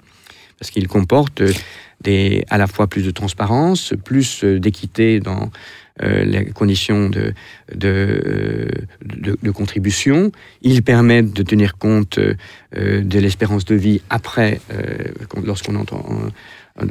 [0.61, 1.53] parce qu'ils comportent euh,
[2.03, 5.51] des, à la fois plus de transparence, plus euh, d'équité dans
[6.03, 7.33] euh, les conditions de,
[7.75, 8.69] de, euh,
[9.05, 10.31] de- de contribution.
[10.63, 12.35] Ils permettent de tenir compte euh,
[13.03, 14.87] de l'espérance de vie après, euh,
[15.45, 16.29] lorsqu'on entre en, en-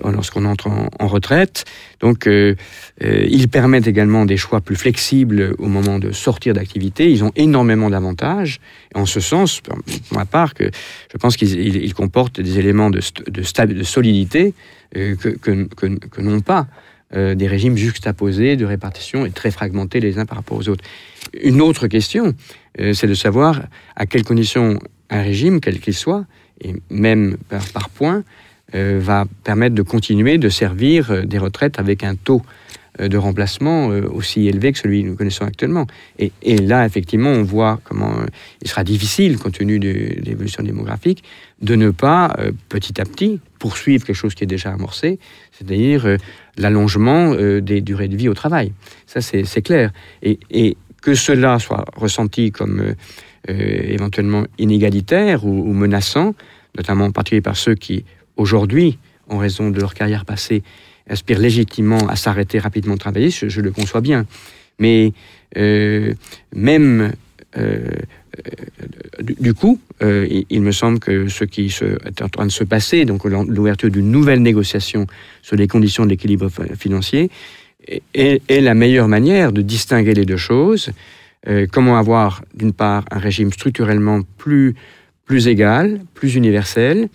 [0.03, 1.65] lorsqu'on entre en, retraite.
[1.99, 2.55] Donc, euh,
[3.03, 7.09] euh, ils permettent également des choix plus flexibles au moment de sortir d'activité.
[7.11, 8.59] Ils ont énormément d'avantages.
[8.95, 9.77] En ce sens, pour
[10.11, 10.69] ma part, que
[11.11, 14.53] je pense qu'ils ils- ils comportent des éléments de, de, solidité
[14.97, 16.67] euh, que, que, n'ont pas
[17.11, 20.83] des régimes juxtaposés de répartition et très fragmentés les uns par rapport aux autres.
[21.41, 22.35] Une autre question,
[22.77, 23.63] c'est de savoir
[23.95, 24.77] à quelles conditions
[25.09, 26.25] un régime, quel qu'il soit,
[26.61, 27.37] et même
[27.73, 28.23] par, point,
[28.73, 32.43] va permettre de continuer de servir euh, des retraites avec un taux
[32.99, 35.85] euh, de remplacement euh, aussi élevé que celui que nous connaissons actuellement.
[36.17, 38.25] Et, là, effectivement, on voit comment euh,
[38.61, 39.89] il sera difficile, compte tenu de,
[40.23, 41.23] l'évolution démographique,
[41.61, 45.19] de ne pas, euh, petit à petit, poursuivre quelque chose qui est déjà amorcé,
[45.51, 46.17] c'est-à-dire euh,
[46.57, 48.73] l'allongement euh, des durées de vie au travail.
[49.05, 49.91] Ça, c'est clair.
[50.23, 52.93] Et, que cela soit ressenti comme euh,
[53.49, 53.53] euh,
[53.87, 56.35] éventuellement inégalitaire ou, ou menaçant,
[56.75, 58.03] notamment en particulier par ceux qui,
[58.39, 60.63] aujourd'hui, en raison de leur carrière passée,
[61.07, 64.25] aspirent légitimement à s'arrêter rapidement de travailler, je, le conçois bien.
[64.79, 65.11] Mais
[65.57, 66.13] euh,
[66.55, 67.13] même
[67.57, 67.89] euh,
[69.17, 73.05] euh, du, coup, il, me semble que ce qui est en train de se passer,
[73.05, 75.07] donc l'ouverture d'une nouvelle négociation
[75.41, 77.29] sur les conditions de l'équilibre fi- financier,
[78.13, 80.91] est, la meilleure manière de distinguer les deux choses.
[81.71, 84.75] Comment avoir, d'une part, un régime structurellement plus
[85.47, 87.09] égal, plus universel,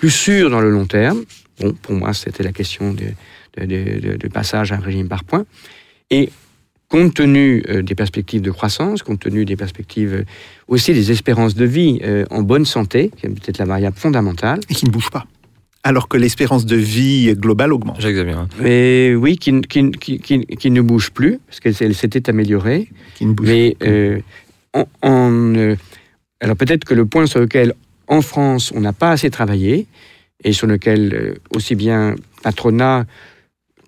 [0.00, 1.20] plus sûr dans le long terme.
[1.60, 3.04] Bon, pour moi, c'était la question de,
[3.58, 5.44] de, de- de- de passage à un régime par points.
[6.10, 6.30] Et
[6.88, 10.24] compte tenu euh, des perspectives de croissance, compte tenu des perspectives euh,
[10.68, 14.60] aussi des espérances de vie euh, en bonne santé, qui est peut-être la variable fondamentale,
[14.70, 15.26] Et qui ne bouge pas.
[15.82, 17.98] Alors que l'espérance de vie globale augmente.
[17.98, 18.32] Xavier.
[18.32, 18.48] hein.
[18.60, 22.88] mais oui, qui, qui, qui, qui- qui ne bouge plus, parce qu'elle s'était améliorée.
[23.16, 24.18] Qui ne bouge Mais euh,
[24.74, 25.76] en, en, euh,
[26.40, 27.74] alors peut-être que le point sur lequel,
[28.10, 29.86] en France, on n'a pas assez travaillé,
[30.44, 33.06] et sur lequel euh, aussi bien patronat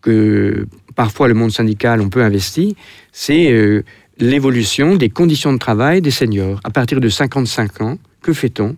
[0.00, 2.72] que parfois le monde syndical on peut investir,
[3.12, 3.82] c'est euh,
[4.18, 6.60] l'évolution des conditions de travail des seniors.
[6.64, 8.76] À partir de 55 ans, que fait-on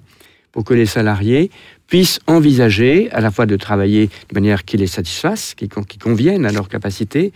[0.53, 1.51] pour que les salariés
[1.89, 5.99] puissent envisager à la fois de travailler de manière qui les satisfasse, qui, con- qui
[5.99, 7.33] convienne à leurs capacités,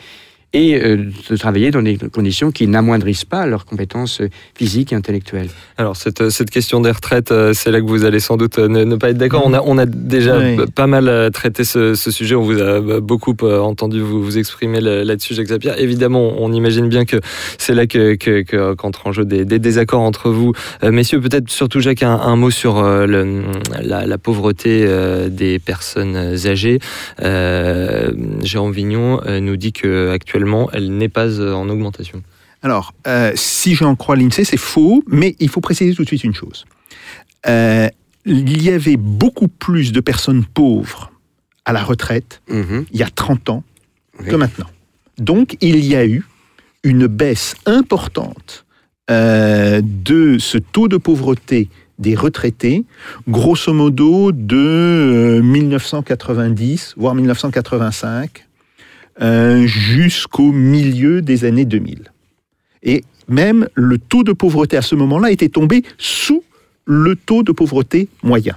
[0.54, 4.96] et euh, de travailler dans des conditions qui n'amoindrissent pas leurs compétences euh, physiques et
[4.96, 5.50] intellectuelles.
[5.76, 8.66] Alors cette, cette question des retraites, euh, c'est là que vous allez sans doute euh,
[8.66, 9.42] ne, ne pas être d'accord.
[9.44, 10.56] On a, on a déjà Oui.
[10.74, 12.34] pas mal euh, traité ce, ce sujet.
[12.34, 15.72] On vous a euh, beaucoup euh, entendu vous, vous exprimer là- là-dessus, Jacques Zapier.
[15.78, 17.16] Évidemment, on imagine bien que
[17.58, 18.42] c'est là que, que,
[19.04, 20.52] en jeu des, des désaccords entre vous.
[20.82, 23.42] Euh, messieurs, peut-être surtout Jacques, un, un mot sur euh, le-
[23.82, 26.78] la, la pauvreté euh, des personnes âgées.
[27.22, 30.37] Euh, Jérôme Vignon euh, nous dit que actuellement,
[30.72, 32.22] elle n'est pas euh, en augmentation.
[32.62, 36.24] Alors, euh, si j'en crois l'INSEE, c'est faux, mais il faut préciser tout de suite
[36.24, 36.64] une chose.
[37.46, 37.88] Euh,
[38.26, 41.12] il y avait beaucoup plus de personnes pauvres
[41.64, 42.84] à la retraite Mhm.
[42.92, 43.62] il y a 30 ans
[44.20, 44.26] Oui.
[44.28, 44.66] que maintenant.
[45.18, 46.24] Donc, il y a eu
[46.84, 48.64] une baisse importante
[49.10, 51.68] euh, de ce taux de pauvreté
[51.98, 52.84] des retraités,
[53.28, 58.46] grosso modo de euh, 1990, voire 1985,
[59.20, 62.12] euh, jusqu'au milieu des années 2000.
[62.82, 66.42] Et même le taux de pauvreté à ce moment-là était tombé sous
[66.86, 68.56] le taux de pauvreté moyen.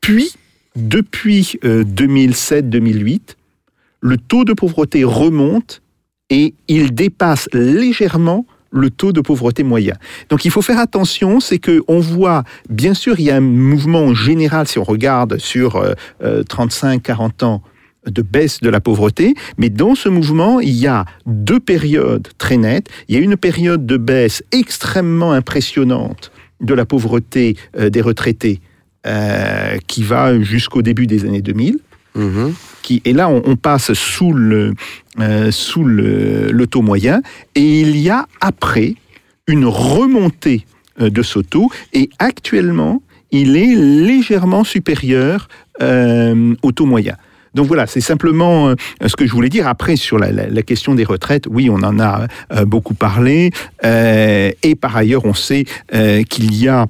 [0.00, 0.32] Puis,
[0.76, 3.36] depuis euh, 2007-2008,
[4.00, 5.82] le taux de pauvreté remonte
[6.30, 9.94] et il dépasse légèrement le taux de pauvreté moyen.
[10.28, 13.40] Donc il faut faire attention, c'est que on voit, bien sûr, il y a un
[13.40, 17.62] mouvement général si on regarde sur euh, euh, 35-40 ans
[18.06, 22.56] de baisse de la pauvreté, mais dans ce mouvement, il y a deux périodes très
[22.56, 22.88] nettes.
[23.08, 26.30] Il y a une période de baisse extrêmement impressionnante
[26.60, 28.60] de la pauvreté euh, des retraités
[29.06, 31.78] euh, qui va jusqu'au début des années 2000
[32.16, 32.54] Mhm.
[32.82, 34.72] qui, et là on, on passe sous le,
[35.20, 37.20] euh, sous le, le taux moyen,
[37.54, 38.94] et il y a après
[39.46, 40.64] une remontée
[40.98, 43.02] de ce taux, et actuellement
[43.32, 45.48] il est légèrement supérieur
[45.82, 47.16] euh, au taux moyen.
[47.56, 48.74] Donc voilà, c'est simplement euh,
[49.06, 49.66] ce que je voulais dire.
[49.66, 53.50] Après, sur la, la- la question des retraites, oui, on en a euh, beaucoup parlé.
[53.84, 56.86] euh, et par ailleurs, on sait euh, qu'il y a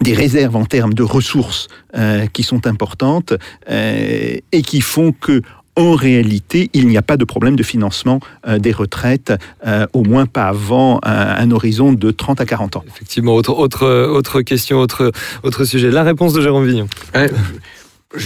[0.00, 1.66] des réserves en termes de ressources
[1.96, 3.32] euh, qui sont importantes
[3.68, 5.42] euh, et qui font que
[5.74, 8.18] en réalité, il n'y a pas de problème de financement
[8.48, 9.32] euh, des retraites,
[9.64, 11.12] euh, au moins pas avant un,
[11.42, 12.84] un horizon de 30 à 40 ans.
[12.88, 15.12] Effectivement, autre, autre, autre question, autre,
[15.44, 15.90] autre sujet.
[15.92, 16.88] La réponse de Jérôme Vignon.
[17.14, 17.30] Ouais,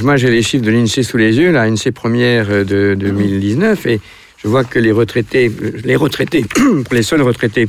[0.03, 4.01] moi, j'ai les chiffres de l'INSEE sous les yeux, l'INSEE première euh, de 2019, et
[4.39, 6.45] je vois que les retraités, euh, les retraités,
[6.93, 7.69] les seuls retraités,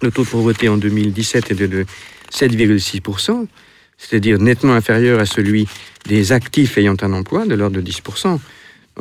[0.00, 1.84] le taux de pauvreté en 2017 est de
[2.32, 3.46] 7,6%,
[3.98, 5.68] c'est-à-dire nettement inférieur à celui
[6.06, 8.38] des actifs ayant un emploi, de l'ordre de 10%.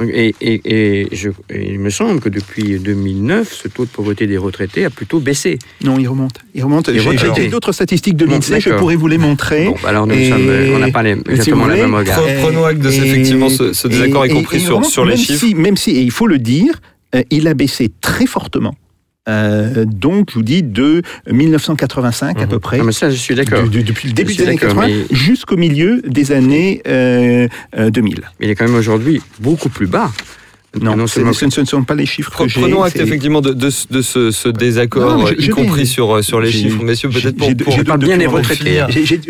[0.03, 4.27] Et, et- et je- et il me semble que depuis 2009, ce taux de pauvreté
[4.27, 5.57] des retraités a plutôt baissé.
[5.83, 6.39] Non, il remonte.
[6.53, 6.89] Il remonte.
[6.89, 9.65] Il J'ai d'autres statistiques de l'INSEE, je pourrais vous les montrer.
[9.65, 11.95] Bon, bah alors nous Et- sommes, on n'a pas les, si exactement la voulez, même
[11.95, 12.19] regard.
[12.19, 15.11] Pre- Prenons acte de effectivement ce, ce désaccord, et- y compris et- et sur, les
[15.11, 15.39] même chiffres.
[15.45, 16.81] Si, même si, et il faut le dire,
[17.15, 18.75] euh, il a baissé très fortement.
[19.27, 21.01] Euh, donc, je vous dis, de
[21.31, 22.47] 1985 à Mhm.
[22.49, 22.77] peu près.
[22.77, 23.63] Non, mais ça, je suis d'accord.
[23.63, 27.47] depuis le début des années d'accord, 80 mais- jusqu'au milieu des années euh,
[27.77, 28.21] euh, 2000.
[28.39, 30.11] Mais il est quand même aujourd'hui beaucoup plus bas.
[30.81, 32.61] Non, non ce, ne sont pas les chiffres Pre- que j'ai.
[32.61, 35.47] Prenons acte effectivement de, de ce- de ce, ce désaccord, Non, je- euh, y je
[35.47, 36.83] vais- compris sur, euh, sur les chiffres.
[36.83, 38.81] Messieurs, peut-être pour, pour- d'autres bien de retraités.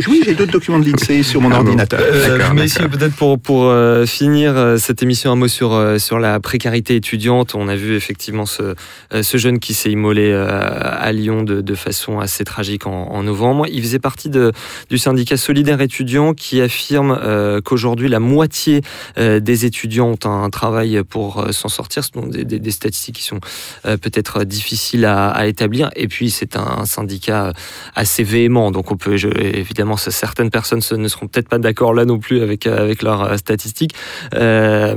[0.07, 1.59] oui, j'ai d'autres documents de l'INSEE sur mon Ah bon.
[1.65, 1.99] ordinateur.
[2.01, 6.19] Euh, messieurs, peut-être pour, pour euh, finir euh, cette émission, un mot sur, euh, sur
[6.19, 7.53] la précarité étudiante.
[7.55, 8.75] On a vu effectivement ce,
[9.13, 12.91] euh, ce jeune qui s'est immolé euh, à Lyon de, de façon assez tragique en,
[13.11, 13.65] en novembre.
[13.71, 14.51] Il faisait partie de,
[14.89, 18.81] du syndicat Solidaire étudiant qui affirme euh, qu'aujourd'hui la moitié
[19.17, 22.03] euh, des étudiants ont un travail pour euh, s'en sortir.
[22.03, 23.39] Ce sont des, statistiques qui sont
[23.85, 25.89] euh, peut-être difficiles à, établir.
[25.95, 27.53] Et puis c'est un syndicat
[27.95, 28.71] assez véhément.
[28.71, 32.67] Donc on peut évidemment certaines personnes ne seront peut-être pas d'accord là non plus avec
[32.67, 33.95] euh, avec leurs euh, statistiques.
[34.33, 34.95] Euh,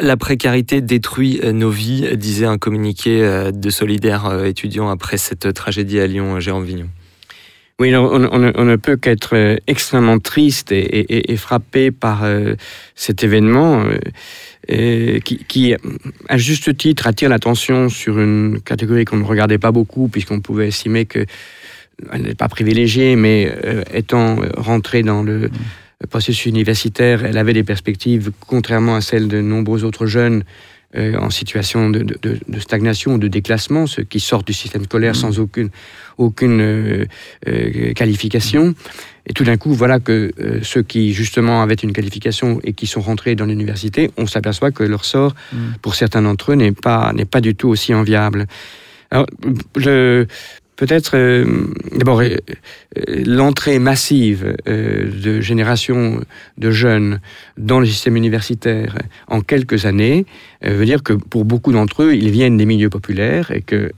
[0.00, 5.18] la précarité détruit euh, nos vies, disait un communiqué euh, de solidaires euh, étudiants après
[5.18, 6.88] cette tragédie à Lyon, euh, Jérôme Vignon.
[7.80, 12.54] Oui, on, ne- peut qu'être euh, extrêmement triste et, frappé par euh,
[12.94, 13.84] cet événement
[14.68, 15.74] qui,
[16.28, 20.68] à juste titre, attire l'attention sur une catégorie qu'on ne regardait pas beaucoup, puisqu'on pouvait
[20.68, 21.26] estimer que
[22.12, 25.48] elle n'est pas privilégiée, mais euh, étant rentrée dans le
[26.10, 30.44] processus universitaire, elle avait des perspectives, contrairement à celles de nombreux autres jeunes,
[30.96, 34.52] euh, en situation de, de- de- de stagnation ou de déclassement, ceux qui sortent du
[34.52, 35.70] système scolaire sans aucune,
[36.18, 37.04] aucune euh,
[37.48, 38.74] euh, qualification.
[39.26, 40.32] Et tout d'un coup, voilà que
[40.62, 44.82] ceux qui justement avaient une qualification et qui sont rentrés dans l'université, on s'aperçoit que
[44.84, 45.34] leur sort,
[45.80, 48.46] pour certains d'entre eux, n'est pas, n'est pas du tout aussi enviable.
[49.10, 49.26] Alors,
[49.76, 50.26] je,
[50.76, 52.36] peut-être, euh, d'abord, euh,
[52.98, 56.20] euh, l'entrée massive de générations
[56.58, 57.20] de jeunes
[57.58, 58.98] dans le système universitaire
[59.28, 60.26] en quelques années
[60.62, 63.92] veut dire que pour beaucoup d'entre eux, ils viennent des milieux populaires et que,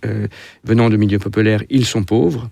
[0.64, 2.50] venant de milieux populaires, ils sont pauvres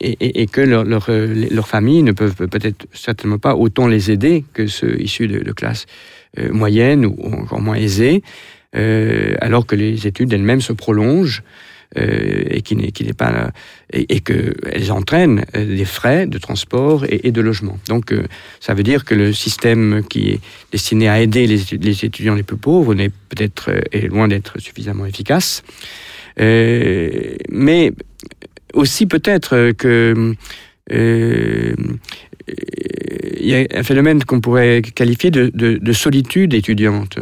[0.00, 5.28] et, que leurs familles ne peuvent peut-être certainement pas autant les aider que ceux issus
[5.28, 5.86] de, classes
[6.38, 8.22] moyennes ou encore moins aisées,
[8.72, 11.42] alors que les études elles-mêmes se prolongent
[11.96, 13.50] et qui n'est pas
[13.92, 17.78] et, et que elles entraînent euh, des frais de transport et, et de logement.
[17.88, 18.22] Donc euh,
[18.60, 22.36] ça veut dire que le système qui est destiné à aider les, étu- les étudiants
[22.36, 25.64] les plus pauvres n'est peut-être euh, est loin d'être suffisamment efficace.
[26.38, 27.92] Euh, mais
[28.72, 30.34] aussi peut-être que
[30.92, 31.74] euh,
[33.40, 37.18] il y a un phénomène qu'on pourrait qualifier de solitude étudiante.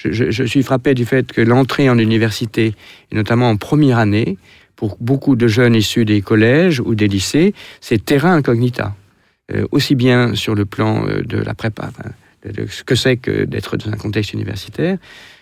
[0.00, 2.66] Je, je- je suis frappé du fait que l'entrée en université,
[3.10, 4.38] et notamment en première année,
[4.76, 8.94] pour beaucoup de jeunes issus des collèges ou des lycées, c'est terrain incognita.
[9.52, 12.10] Euh, aussi bien sur le plan euh, de la prépa, enfin,
[12.48, 14.98] de, ce que c'est que d'être dans un contexte universitaire,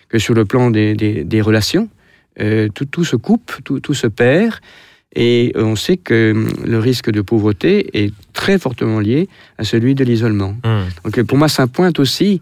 [0.09, 1.87] que sur le plan des, des- des relations.
[2.39, 4.53] Euh, tout, tout se coupe, tout, tout se perd.
[5.15, 9.27] Et on sait que hum, le risque de pauvreté est très fortement lié
[9.57, 10.55] à celui de l'isolement.
[11.03, 12.41] Donc euh, pour moi, ça pointe aussi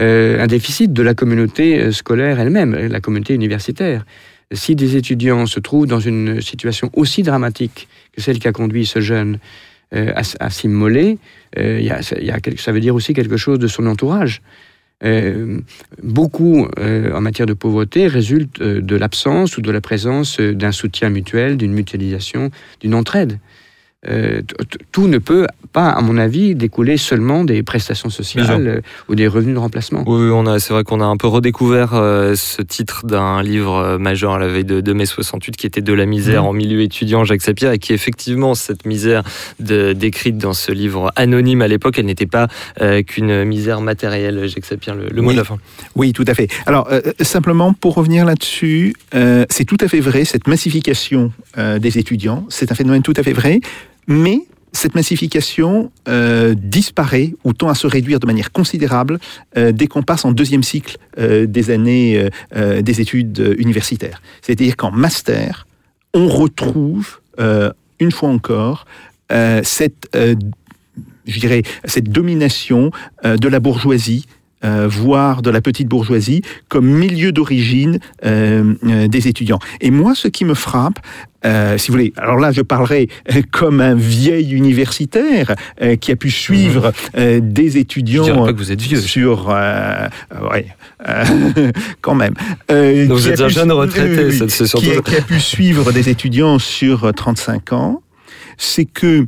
[0.00, 4.04] euh, un déficit de la communauté euh, scolaire elle-même, euh, la communauté universitaire.
[4.52, 8.86] Si des étudiants se trouvent dans une situation aussi dramatique que celle qui a conduit
[8.86, 9.38] ce jeune
[9.92, 11.18] à, s'immoler,
[11.56, 14.40] ça- veut dire aussi quelque chose de son entourage.
[16.00, 21.56] Beaucoup en matière de pauvreté résulte de l'absence ou de la présence d'un soutien mutuel,
[21.56, 23.40] d'une mutualisation, d'une entraide.
[24.08, 24.42] Euh,
[24.92, 29.26] tout ne peut pas, à mon avis, découler seulement des prestations sociales euh, ou des
[29.26, 30.04] revenus de remplacement.
[30.06, 33.96] Oui, on a, c'est vrai qu'on a un peu redécouvert euh, ce titre d'un livre
[33.98, 36.48] majeur à la veille de, de mai 68 qui était De la misère Mhm.
[36.48, 39.22] en milieu étudiant, Jacques Sapir, et qui effectivement, cette misère
[39.60, 42.48] de- décrite dans ce livre anonyme à l'époque, elle n'était pas
[42.80, 45.34] euh, qu'une misère matérielle, Jacques Sapir, le, le mot Oui.
[45.34, 45.58] de la fin.
[45.94, 46.48] Oui, tout à fait.
[46.66, 51.78] Alors, euh, simplement pour revenir là-dessus, euh, c'est tout à fait vrai, cette massification euh,
[51.78, 53.60] des étudiants, c'est un phénomène tout à fait vrai,
[54.06, 54.42] mais
[54.76, 59.18] cette massification euh, disparaît ou tend à se réduire de manière considérable
[59.56, 64.20] euh, dès qu'on passe en deuxième cycle euh, des années des études universitaires.
[64.42, 65.66] C'est-à-dire qu'en master,
[66.14, 67.20] on retrouve,
[68.00, 68.86] une fois encore,
[69.62, 70.08] cette,
[72.02, 72.90] domination
[73.24, 74.26] de la bourgeoisie
[74.64, 79.58] euh, voire de la petite bourgeoisie, comme milieu d'origine euh, euh, des étudiants.
[79.80, 80.98] Et moi, ce qui me frappe,
[81.44, 86.10] euh, si vous voulez, alors là, je parlerai euh, comme un vieil universitaire euh, qui
[86.10, 89.00] a pu suivre euh, des Je étudiants pas que vous êtes vieux.
[89.00, 90.08] sur, euh,
[90.50, 90.66] ouais,
[91.06, 91.24] euh,
[92.00, 92.34] quand même.
[92.70, 95.00] Euh, Donc vous êtes un jeune retraité, c'est- qui, a, ça.
[95.02, 98.02] qui a pu suivre des étudiants sur euh, 35 ans,
[98.58, 99.26] c'est que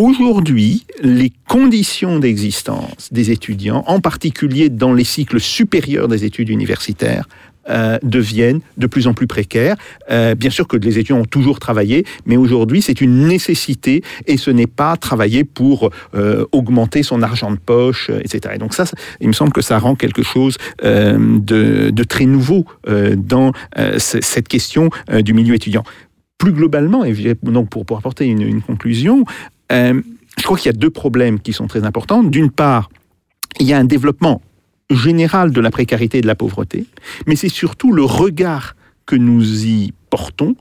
[0.00, 7.28] Aujourd'hui, les conditions d'existence des étudiants, en particulier dans les cycles supérieurs des études universitaires,
[7.68, 9.76] euh, deviennent de plus en plus précaires.
[10.10, 14.38] Euh, bien sûr que les étudiants ont toujours travaillé, mais aujourd'hui c'est une nécessité et
[14.38, 18.54] ce n'est pas travailler pour euh, augmenter son argent de poche, etc.
[18.54, 18.84] Et donc ça,
[19.20, 22.64] il me semble que ça rend quelque chose de, très nouveau
[23.18, 23.52] dans
[23.98, 24.88] cette question
[25.22, 25.84] du milieu étudiant.
[26.38, 29.26] Plus globalement, et donc pour, apporter une conclusion,
[29.70, 30.00] euh,
[30.38, 32.22] je crois qu'il y a deux problèmes qui sont très importants.
[32.22, 32.90] D'une part,
[33.58, 34.42] il y a un développement
[34.90, 36.86] général de la précarité et de la pauvreté,
[37.26, 38.74] mais c'est surtout le regard
[39.06, 40.56] que nous y portons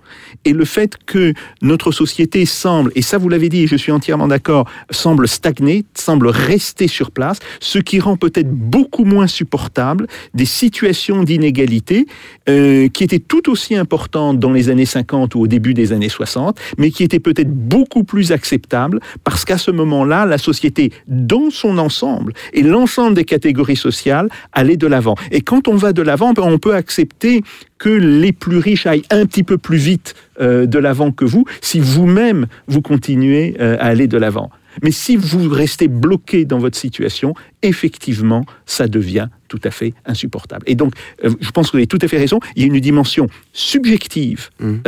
[0.45, 4.27] et le fait que notre société semble, et ça vous l'avez dit je suis entièrement
[4.27, 10.45] d'accord, semble stagner, semble rester sur place, ce qui rend peut-être beaucoup moins supportable des
[10.45, 12.05] situations d'inégalité
[12.47, 16.09] euh, qui étaient tout aussi importantes dans les années 50 ou au début des années
[16.09, 21.49] 60, mais qui étaient peut-être beaucoup plus acceptables parce qu'à ce moment-là, la société dans
[21.49, 25.15] son ensemble et l'ensemble des catégories sociales allaient de l'avant.
[25.31, 27.41] Et quand on va de l'avant, ben, on peut accepter
[27.79, 31.45] que les plus riches aillent un petit peu plus vite euh, de l'avant que vous,
[31.61, 34.51] si vous-même vous continuez euh, à aller de l'avant.
[34.83, 40.63] Mais si vous restez bloqué dans votre situation, effectivement, ça devient tout à fait insupportable.
[40.67, 42.39] Et donc, euh, je pense que vous avez tout à fait raison.
[42.55, 44.79] Il y a une dimension subjective Mm.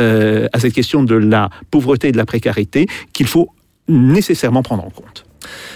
[0.52, 3.48] à cette question de la pauvreté et de la précarité qu'il faut
[3.88, 5.24] nécessairement prendre en compte.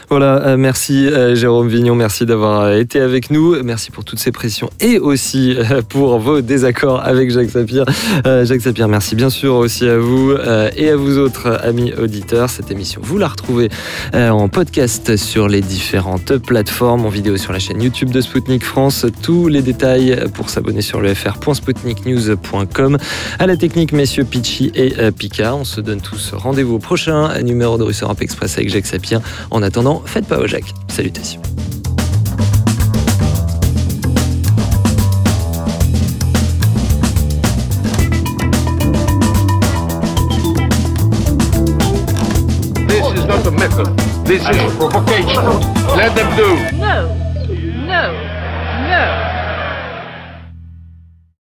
[0.09, 4.21] Voilà, euh, merci euh, Jérôme Vignon, merci d'avoir euh, été avec nous, merci pour toutes
[4.21, 5.57] ces pressions et aussi
[5.89, 7.85] pour vos désaccords avec Jacques Sapir.
[8.25, 10.33] Jacques Sapir, merci bien sûr aussi à vous
[10.77, 12.51] et à vous autres amis auditeurs.
[12.51, 13.69] Cette émission, vous la retrouvez
[14.15, 19.07] en podcast sur les différentes plateformes, en vidéo sur la chaîne YouTube de Spoutnik France.
[19.23, 22.99] Tous les détails pour s'abonner sur le fr.spoutniknews.com.
[23.39, 25.59] À la technique, messieurs Pitchy et Picard.
[25.59, 29.21] On se donne tous rendez-vous au prochain numéro de Russe Europe Express avec Jacques Sapir.
[29.57, 30.75] En attendant, faites pas au Jacques.
[30.89, 31.41] Salutations.
[42.87, 43.97] This is not a method.
[44.27, 45.43] This is a provocation.
[45.97, 46.77] Let them do.
[46.77, 47.26] No, no, no.